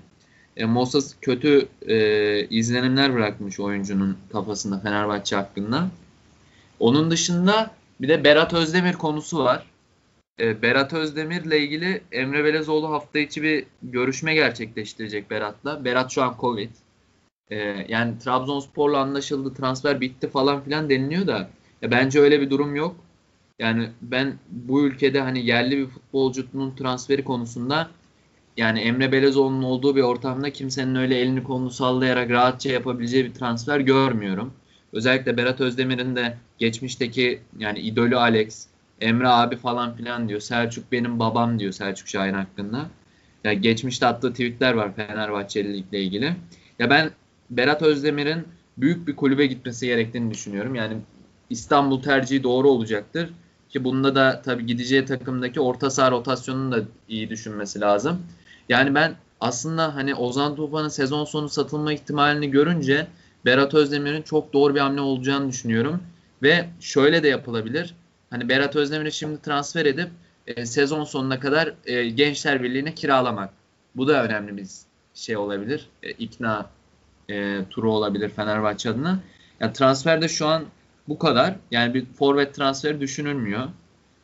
[0.57, 5.87] E, Moses kötü e, izlenimler bırakmış oyuncunun kafasında Fenerbahçe hakkında.
[6.79, 9.65] Onun dışında bir de Berat Özdemir konusu var.
[10.39, 15.85] E, Berat Özdemir'le ilgili Emre Belezoğlu hafta içi bir görüşme gerçekleştirecek Berat'la.
[15.85, 16.69] Berat şu an Covid.
[17.49, 17.57] E,
[17.89, 21.49] yani Trabzonspor'la anlaşıldı, transfer bitti falan filan deniliyor da
[21.81, 22.95] ya bence öyle bir durum yok.
[23.59, 27.89] Yani ben bu ülkede hani yerli bir futbolcunun transferi konusunda
[28.57, 33.79] yani Emre Belezoğlu'nun olduğu bir ortamda kimsenin öyle elini kolunu sallayarak rahatça yapabileceği bir transfer
[33.79, 34.53] görmüyorum.
[34.93, 38.67] Özellikle Berat Özdemir'in de geçmişteki yani idolü Alex,
[39.01, 40.39] Emre abi falan filan diyor.
[40.39, 42.89] Selçuk benim babam diyor Selçuk Şahin hakkında.
[43.43, 46.35] Ya geçmişte attığı tweetler var Fenerbahçelilikle ilgili.
[46.79, 47.11] Ya ben
[47.49, 48.47] Berat Özdemir'in
[48.77, 50.75] büyük bir kulübe gitmesi gerektiğini düşünüyorum.
[50.75, 50.97] Yani
[51.49, 53.29] İstanbul tercihi doğru olacaktır.
[53.69, 58.19] Ki bunda da tabii gideceği takımdaki orta saha rotasyonunu da iyi düşünmesi lazım.
[58.69, 63.07] Yani ben aslında hani Ozan Tufan'ın sezon sonu satılma ihtimalini görünce
[63.45, 66.03] Berat Özdemir'in çok doğru bir hamle olacağını düşünüyorum.
[66.43, 67.95] Ve şöyle de yapılabilir.
[68.29, 70.09] Hani Berat Özdemir'i şimdi transfer edip
[70.47, 73.49] e, sezon sonuna kadar e, Gençler Birliği'ne kiralamak.
[73.95, 74.67] Bu da önemli bir
[75.13, 75.89] şey olabilir.
[76.03, 76.69] E, ikna
[77.29, 79.19] e, turu olabilir Fenerbahçe adına.
[79.59, 80.65] Yani transferde şu an
[81.07, 81.55] bu kadar.
[81.71, 83.63] Yani bir forvet transferi düşünülmüyor.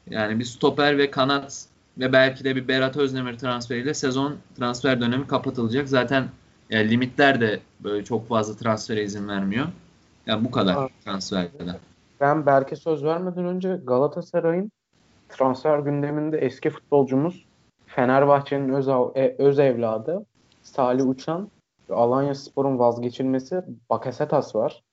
[0.09, 1.65] Yani bir stoper ve kanat
[1.97, 5.89] ve belki de bir Berat Özdemir transferiyle sezon transfer dönemi kapatılacak.
[5.89, 6.27] Zaten
[6.69, 9.67] yani limitler de böyle çok fazla transfere izin vermiyor.
[10.25, 10.91] Yani bu kadar Evet.
[11.05, 11.79] transferde.
[12.21, 14.71] Ben Berke söz vermeden önce Galatasaray'ın
[15.29, 17.45] transfer gündeminde eski futbolcumuz
[17.85, 20.25] Fenerbahçe'nin öz, e, öz evladı
[20.63, 21.49] Salih Uçan
[21.89, 24.83] Alanya Spor'un vazgeçilmesi Bakasetas var.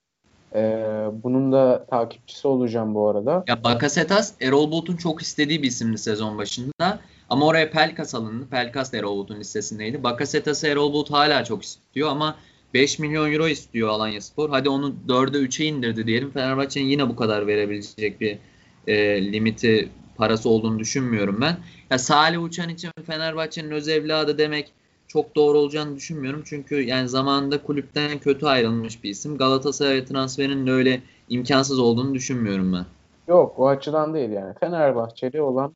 [0.55, 3.44] Ee, bunun da takipçisi olacağım bu arada.
[3.49, 7.01] Ya Bakasetas Erol Bulut'un çok istediği bir isimdi sezon başında.
[7.30, 8.46] Ama oraya Pelkas alındı.
[8.51, 10.03] Pelkas da Erol Bulut'un listesindeydi.
[10.05, 12.36] Bakasetas'ı Erol Bulut hala çok istiyor ama
[12.74, 14.51] 5 milyon euro istiyor Alanya Spor.
[14.51, 16.30] Hadi onu 4'e 3'e indirdi diyelim.
[16.30, 18.38] Fenerbahçe'nin yine bu kadar verebilecek bir
[18.86, 21.57] e, limiti parası olduğunu düşünmüyorum ben.
[21.90, 24.72] Ya Salih Uçan için Fenerbahçe'nin öz evladı demek
[25.09, 26.42] çok doğru olacağını düşünmüyorum.
[26.44, 29.38] Çünkü yani zamanında kulüpten kötü ayrılmış bir isim.
[29.38, 32.84] Galatasaray transferinin de öyle imkansız olduğunu düşünmüyorum ben.
[33.28, 34.54] Yok o açıdan değil yani.
[34.61, 35.74] Fenerbahçeli olan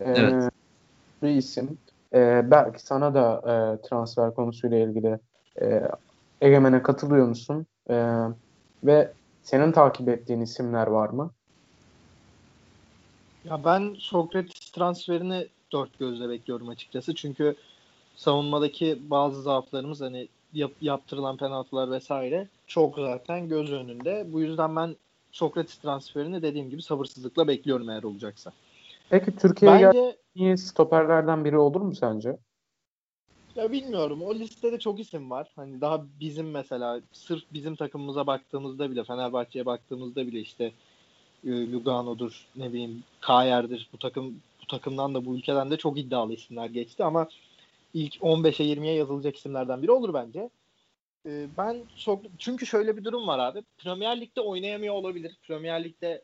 [0.00, 0.34] e, Evet.
[1.22, 1.78] bir isim.
[2.14, 5.18] E, belki sana da e, transfer konusuyla ilgili
[5.60, 5.82] e,
[6.40, 7.66] Egemen'e katılıyor musun?
[7.90, 8.24] E,
[8.84, 9.12] ve
[9.42, 11.30] senin takip ettiğin isimler var mı?
[13.44, 17.14] Ya ben Sokrates transferini dört gözle bekliyorum açıkçası.
[17.14, 17.56] Çünkü
[18.20, 24.26] savunmadaki bazı zaaflarımız hani yap- yaptırılan penaltılar vesaire çok zaten göz önünde.
[24.32, 24.96] Bu yüzden ben
[25.32, 28.52] Sokrates transferini dediğim gibi sabırsızlıkla bekliyorum eğer olacaksa.
[29.10, 32.36] Peki Türkiye'ye Bence geldiği stoperlerden biri olur mu sence?
[33.56, 35.48] ya bilmiyorum o listede çok isim var.
[35.56, 40.72] Hani daha bizim mesela sırf bizim takımımıza baktığımızda bile Fenerbahçe'ye baktığımızda bile işte
[41.46, 46.32] e, Lugano'dur ne bileyim Kayer'dir bu takım bu takımdan da bu ülkeden de çok iddialı
[46.34, 47.28] isimler geçti ama
[47.94, 50.50] ilk 15'e 20'ye yazılacak isimlerden biri olur bence.
[51.26, 53.62] E, ben çok çünkü şöyle bir durum var abi.
[53.78, 55.38] Premier Lig'de oynayamıyor olabilir.
[55.46, 56.22] Premier Lig'de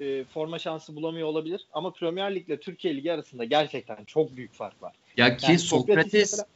[0.00, 4.54] e, forma şansı bulamıyor olabilir ama Premier Lig ile Türkiye Ligi arasında gerçekten çok büyük
[4.54, 4.94] fark var.
[5.16, 6.46] Ya ki Yani Sokrates mesela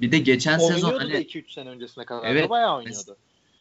[0.00, 2.30] bir de geçen sezon hani da 2-3 sene öncesine kadar.
[2.30, 2.50] Evet.
[2.50, 3.16] Bayağı oynuyordu.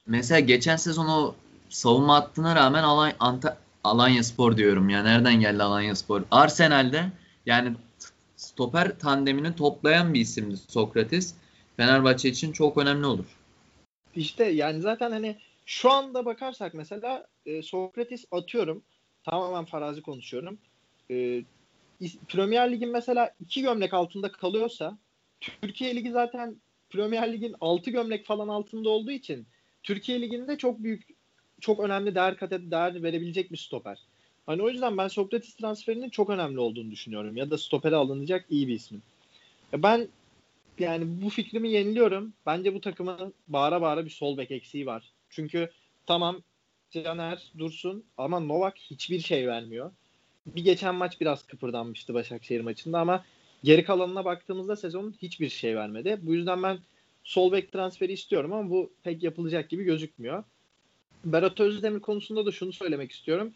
[0.06, 1.36] Mesela geçen sezon o
[1.70, 5.04] savunma hattına rağmen Alanya, Anta, Alanya Spor diyorum ya.
[5.04, 6.22] Nereden geldi Alanya Spor?
[6.32, 7.06] Arsenal'de
[7.46, 7.74] yani
[8.60, 11.36] stoper tandemini toplayan bir isimdi Sokrates.
[11.78, 13.26] Fenerbahçe için çok önemli olur.
[14.16, 18.84] İşte yani zaten hani şu anda bakarsak mesela e, Sokrates atıyorum.
[19.24, 20.58] Tamamen farazi konuşuyorum.
[21.12, 21.44] E,
[22.28, 24.98] Premier Lig'in mesela iki gömlek altında kalıyorsa
[25.62, 26.56] Türkiye Ligi zaten
[26.90, 29.48] Premier Lig'in altı gömlek falan altında olduğu için
[29.84, 31.08] Türkiye Ligi'nde çok büyük
[31.62, 34.00] çok önemli değer kat değer verebilecek bir stoper.
[34.50, 37.38] Hani o yüzden ben Sokrates transferinin çok önemli olduğunu düşünüyorum.
[37.38, 39.02] Ya da stopere alınacak iyi bir ismin.
[39.74, 40.08] Ben
[40.80, 42.34] yani bu fikrimi yeniliyorum.
[42.46, 45.04] Bence bu takımın bağıra bağıra bir sol bek eksiği var.
[45.30, 45.70] Çünkü
[46.06, 46.42] tamam
[46.92, 49.92] Caner dursun ama Novak hiçbir şey vermiyor.
[50.46, 53.26] Bir geçen maç biraz kıpırdanmıştı Başakşehir maçında ama
[53.64, 56.20] geri kalanına baktığımızda sezonun hiçbir şey vermedi.
[56.22, 56.80] Bu yüzden ben
[57.24, 60.44] sol bek transferi istiyorum ama bu pek yapılacak gibi gözükmüyor.
[61.26, 63.54] Berat Özdemir konusunda da şunu söylemek istiyorum.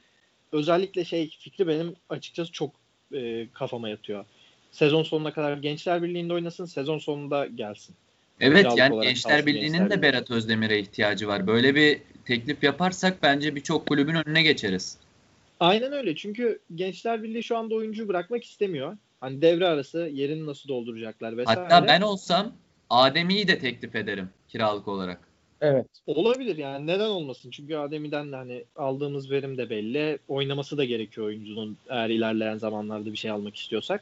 [0.53, 2.71] Özellikle şey fikri benim açıkçası çok
[3.13, 4.25] e, kafama yatıyor.
[4.71, 7.95] Sezon sonuna kadar Gençler Birliği'nde oynasın, sezon sonunda gelsin.
[8.39, 10.01] Evet Kiralık yani Gençler Birliği'nin Gençler de.
[10.01, 11.47] Berat Özdemir'e ihtiyacı var.
[11.47, 14.97] Böyle bir teklif yaparsak bence birçok kulübün önüne geçeriz.
[15.59, 16.15] Aynen öyle.
[16.15, 18.97] Çünkü Gençler Birliği şu anda oyuncuyu bırakmak istemiyor.
[19.21, 21.59] Hani devre arası yerini nasıl dolduracaklar vesaire.
[21.59, 22.53] Hatta ben olsam
[22.89, 25.32] Adem'iyi de teklif ederim kiralık olarak.
[25.63, 25.87] Evet.
[26.07, 27.49] Olabilir yani neden olmasın?
[27.49, 30.19] Çünkü Adem'iden de hani aldığımız verim de belli.
[30.27, 34.01] Oynaması da gerekiyor oyuncunun eğer ilerleyen zamanlarda bir şey almak istiyorsak.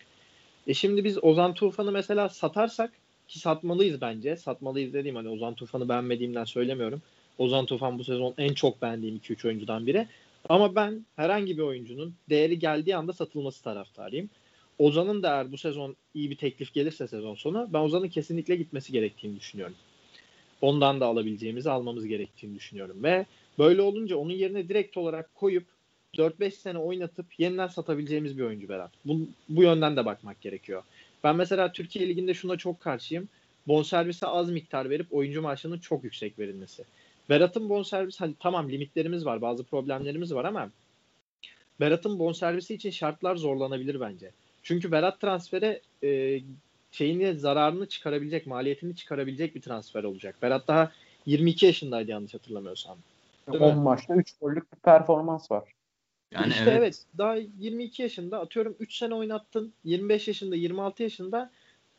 [0.68, 2.92] E şimdi biz Ozan Tufan'ı mesela satarsak
[3.28, 4.36] ki satmalıyız bence.
[4.36, 7.02] Satmalıyız dediğim hani Ozan Tufan'ı beğenmediğimden söylemiyorum.
[7.38, 10.08] Ozan Tufan bu sezon en çok beğendiğim 2-3 oyuncudan biri.
[10.50, 14.30] Ama ben herhangi bir oyuncunun değeri geldiği anda satılması taraftarıyım.
[14.80, 18.92] Ozan'ın da eğer bu sezon iyi bir teklif gelirse sezon sonu ben Ozan'ın kesinlikle gitmesi
[18.92, 19.76] gerektiğini düşünüyorum.
[20.62, 23.04] Ondan da alabileceğimizi almamız gerektiğini düşünüyorum.
[23.04, 23.26] Ve
[23.60, 25.66] böyle olunca onun yerine direkt olarak koyup
[26.14, 28.92] 4-5 sene oynatıp yeniden satabileceğimiz bir oyuncu Berat.
[29.06, 30.84] Bu, bu yönden de bakmak gerekiyor.
[31.24, 33.30] Ben mesela Türkiye Ligi'nde şuna çok karşıyım.
[33.68, 36.84] Bonservise az miktar verip oyuncu maaşının çok yüksek verilmesi.
[37.30, 40.70] Berat'ın bonservis hani tamam limitlerimiz var, bazı problemlerimiz var ama
[41.80, 44.32] Berat'ın bonservisi için şartlar zorlanabilir bence.
[44.64, 46.42] Çünkü Berat transfere e,
[46.92, 50.36] şeyini zararını çıkarabilecek, maliyetini çıkarabilecek bir transfer olacak.
[50.42, 50.92] Berat daha
[51.26, 52.98] 22 yaşındaydı yanlış hatırlamıyorsam.
[53.48, 55.64] 10 maçta 3 gollük bir performans var.
[56.32, 56.78] Yani işte evet.
[56.78, 61.52] evet daha 22 yaşında atıyorum 3 sene oynattın 25 yaşında 26 yaşında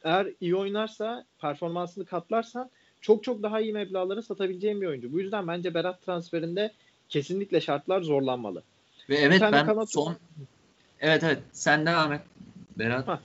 [0.05, 2.70] eğer iyi oynarsa performansını katlarsan
[3.01, 5.12] çok çok daha iyi meblağlara satabileceğin bir oyuncu.
[5.12, 6.72] Bu yüzden bence Berat transferinde
[7.09, 8.62] kesinlikle şartlar zorlanmalı.
[9.09, 9.93] Ve evet ben kanat...
[9.93, 10.16] son
[11.01, 12.20] Evet evet sen devam et
[12.78, 13.09] Berat.
[13.09, 13.20] Ha.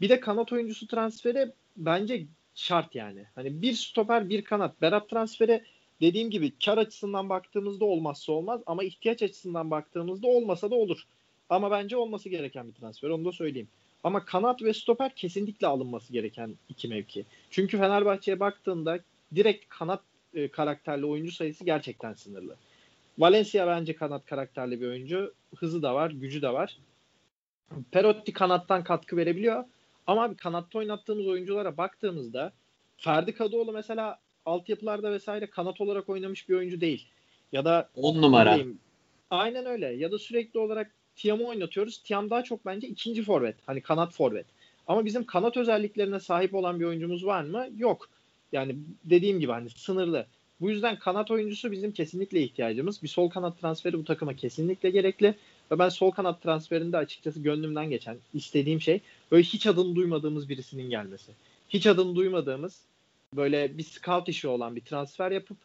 [0.00, 3.24] Bir de kanat oyuncusu transferi bence şart yani.
[3.34, 4.82] Hani bir stoper bir kanat.
[4.82, 5.62] Berat transferi
[6.00, 11.06] dediğim gibi kar açısından baktığımızda olmazsa olmaz ama ihtiyaç açısından baktığımızda olmasa da olur.
[11.48, 13.68] Ama bence olması gereken bir transfer onu da söyleyeyim.
[14.04, 17.24] Ama kanat ve stoper kesinlikle alınması gereken iki mevki.
[17.50, 18.98] Çünkü Fenerbahçe'ye baktığında
[19.34, 20.00] direkt kanat
[20.34, 22.56] e, karakterli oyuncu sayısı gerçekten sınırlı.
[23.18, 25.34] Valencia bence kanat karakterli bir oyuncu.
[25.56, 26.76] Hızı da var, gücü de var.
[27.90, 29.64] Perotti kanattan katkı verebiliyor.
[30.10, 32.52] Ama kanatta oynattığımız oyunculara baktığımızda
[32.96, 37.08] Ferdi Kadıoğlu mesela altyapılarda vesaire kanat olarak oynamış bir oyuncu değil.
[37.52, 38.54] Ya da 10 numara.
[38.54, 38.78] Diyeyim,
[39.30, 39.86] aynen öyle.
[39.86, 41.98] Ya da sürekli olarak Tiam'ı oynatıyoruz.
[41.98, 43.56] Tiam daha çok bence ikinci forvet.
[43.66, 44.46] Hani kanat forvet.
[44.86, 47.66] Ama bizim kanat özelliklerine sahip olan bir oyuncumuz var mı?
[47.76, 48.08] Yok.
[48.52, 50.26] Yani dediğim gibi hani sınırlı.
[50.60, 53.02] Bu yüzden kanat oyuncusu bizim kesinlikle ihtiyacımız.
[53.02, 55.34] Bir sol kanat transferi bu takıma kesinlikle gerekli.
[55.70, 59.00] Ve ben sol kanat transferinde açıkçası gönlümden geçen istediğim şey
[59.30, 61.32] böyle hiç adını duymadığımız birisinin gelmesi.
[61.68, 62.80] Hiç adını duymadığımız
[63.36, 65.56] böyle bir scout işi olan bir transfer yapıp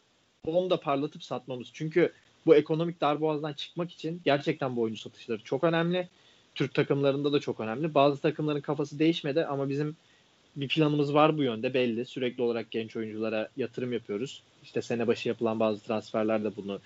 [0.46, 1.68] onu da parlatıp satmamız.
[1.72, 2.12] Çünkü
[2.46, 6.08] bu ekonomik darboğazdan çıkmak için gerçekten bu oyuncu satışları çok önemli.
[6.54, 7.94] Türk takımlarında da çok önemli.
[7.94, 9.96] Bazı takımların kafası değişmedi ama bizim
[10.56, 12.06] bir planımız var bu yönde belli.
[12.06, 14.42] Sürekli olarak genç oyunculara yatırım yapıyoruz.
[14.66, 16.80] İşte sene başı yapılan bazı transferler de bunu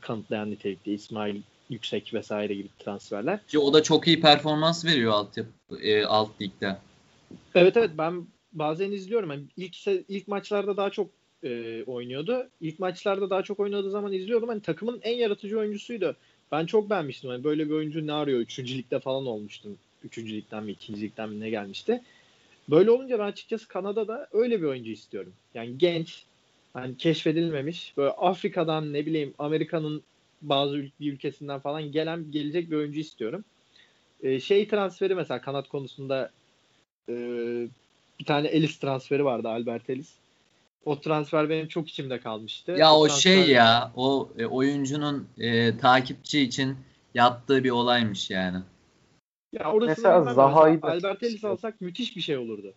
[0.00, 0.92] kanıtlayan nitelikte.
[0.92, 3.46] İsmail Yüksek vesaire gibi transferler.
[3.46, 5.38] Ki o da çok iyi performans veriyor alt,
[5.82, 6.76] e, alt ligde.
[7.54, 9.30] Evet evet ben bazen izliyorum.
[9.30, 11.10] Yani ilk ilk maçlarda daha çok
[11.44, 12.48] e, oynuyordu.
[12.60, 14.48] İlk maçlarda daha çok oynadığı zaman izliyordum.
[14.48, 16.16] Hani takımın en yaratıcı oyuncusuydu.
[16.52, 17.30] Ben çok beğenmiştim.
[17.30, 18.40] Hani böyle bir oyuncu ne arıyor?
[18.40, 19.76] Üçüncü ligde falan olmuştum.
[20.04, 22.02] Üçüncü ligden mi ikinci ligden mi ne gelmişti.
[22.70, 25.32] Böyle olunca ben açıkçası Kanada'da öyle bir oyuncu istiyorum.
[25.54, 26.24] Yani genç,
[26.74, 30.02] hani keşfedilmemiş, böyle Afrika'dan ne bileyim Amerika'nın
[30.42, 33.44] bazı ül- bir ülkesinden falan gelen gelecek bir oyuncu istiyorum.
[34.22, 36.30] Ee, şey transferi mesela kanat konusunda
[37.08, 37.14] e,
[38.20, 40.14] bir tane Ellis transferi vardı Albert Ellis.
[40.84, 42.72] O transfer benim çok içimde kalmıştı.
[42.72, 46.76] Ya o, o şey ya o e, oyuncunun e, takipçi için
[47.14, 48.58] yaptığı bir olaymış yani.
[49.52, 52.74] Ya Mesela Zaha'yı Albert Ellis alsak müthiş bir şey olurdu.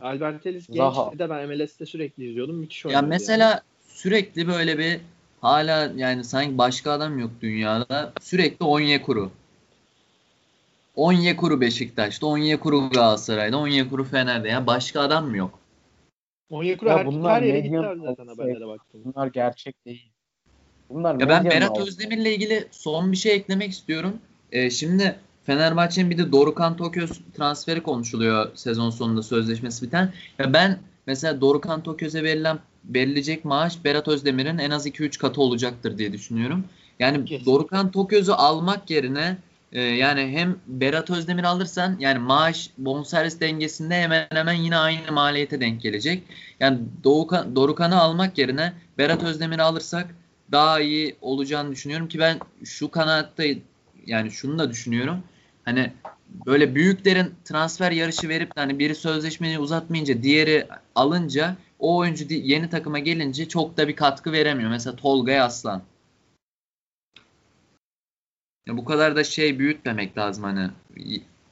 [0.00, 2.56] Albert Ellis gençti de ben MLS'te sürekli izliyordum.
[2.56, 3.02] Müthiş oynadı.
[3.02, 3.60] Ya mesela yani.
[3.86, 5.00] sürekli böyle bir
[5.40, 8.12] hala yani sanki başka adam yok dünyada.
[8.20, 9.30] Sürekli Onyekuru.
[10.96, 14.48] Onyekuru Beşiktaş'ta, Onyekuru Galatasaray'da, Onyekuru Fener'de.
[14.48, 15.58] Ya başka adam mı yok?
[16.50, 19.00] Onyekuru her, bunlar her yere gittiler zaten haberlere baktım.
[19.04, 20.10] Bunlar gerçek değil.
[20.90, 24.18] Bunlar ya ben Berat Özdemir'le ilgili son bir şey eklemek istiyorum.
[24.52, 25.18] Ee, şimdi
[25.50, 30.12] Fenerbahçe'nin bir de Dorukan Toköz transferi konuşuluyor sezon sonunda sözleşmesi biten.
[30.38, 35.98] Ya ben mesela Dorukan Toköz'e verilen verilecek maaş Berat Özdemir'in en az 2-3 katı olacaktır
[35.98, 36.64] diye düşünüyorum.
[36.98, 37.46] Yani Kesinlikle.
[37.46, 39.36] Dorukan Toköz'ü almak yerine
[39.72, 45.60] e, yani hem Berat Özdemir alırsan yani maaş bonservis dengesinde hemen hemen yine aynı maliyete
[45.60, 46.22] denk gelecek.
[46.60, 50.06] Yani Doğukan, Dorukan'ı almak yerine Berat Özdemir'i alırsak
[50.52, 53.44] daha iyi olacağını düşünüyorum ki ben şu kanatta
[54.06, 55.22] yani şunu da düşünüyorum.
[55.64, 55.92] Hani
[56.46, 62.98] böyle büyüklerin transfer yarışı verip hani biri sözleşmeyi uzatmayınca diğeri alınca o oyuncu yeni takıma
[62.98, 64.70] gelince çok da bir katkı veremiyor.
[64.70, 65.82] Mesela Tolga Aslan.
[68.66, 70.70] Ya bu kadar da şey büyütmemek lazım hani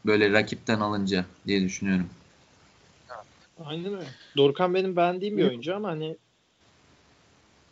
[0.07, 2.09] böyle rakipten alınca diye düşünüyorum.
[3.65, 4.09] Aynen öyle.
[4.37, 6.17] Dorkan benim beğendiğim bir oyuncu ama hani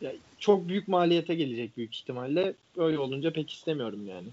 [0.00, 2.54] ya çok büyük maliyete gelecek büyük ihtimalle.
[2.76, 4.28] Öyle olunca pek istemiyorum yani.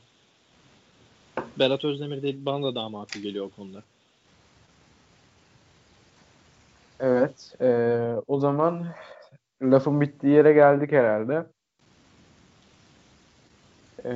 [1.59, 3.83] Berat Özdemir de bana da daha makul geliyor o konuda.
[6.99, 7.55] Evet.
[7.61, 7.67] E,
[8.27, 8.85] o zaman
[9.61, 11.45] lafın bittiği yere geldik herhalde.
[14.05, 14.13] E,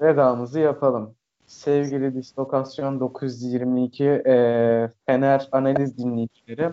[0.00, 1.14] vedamızı yapalım.
[1.46, 6.70] Sevgili Dislokasyon 922 e, Fener analiz dinleyicileri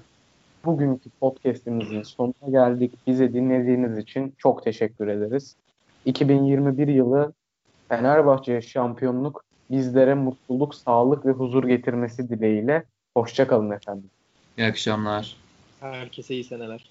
[0.65, 2.93] bugünkü podcastimizin sonuna geldik.
[3.07, 5.55] Bize dinlediğiniz için çok teşekkür ederiz.
[6.05, 7.33] 2021 yılı
[7.89, 12.83] Fenerbahçe şampiyonluk bizlere mutluluk, sağlık ve huzur getirmesi dileğiyle.
[13.13, 14.09] Hoşçakalın efendim.
[14.57, 15.35] İyi akşamlar.
[15.79, 16.85] Herkese iyi seneler.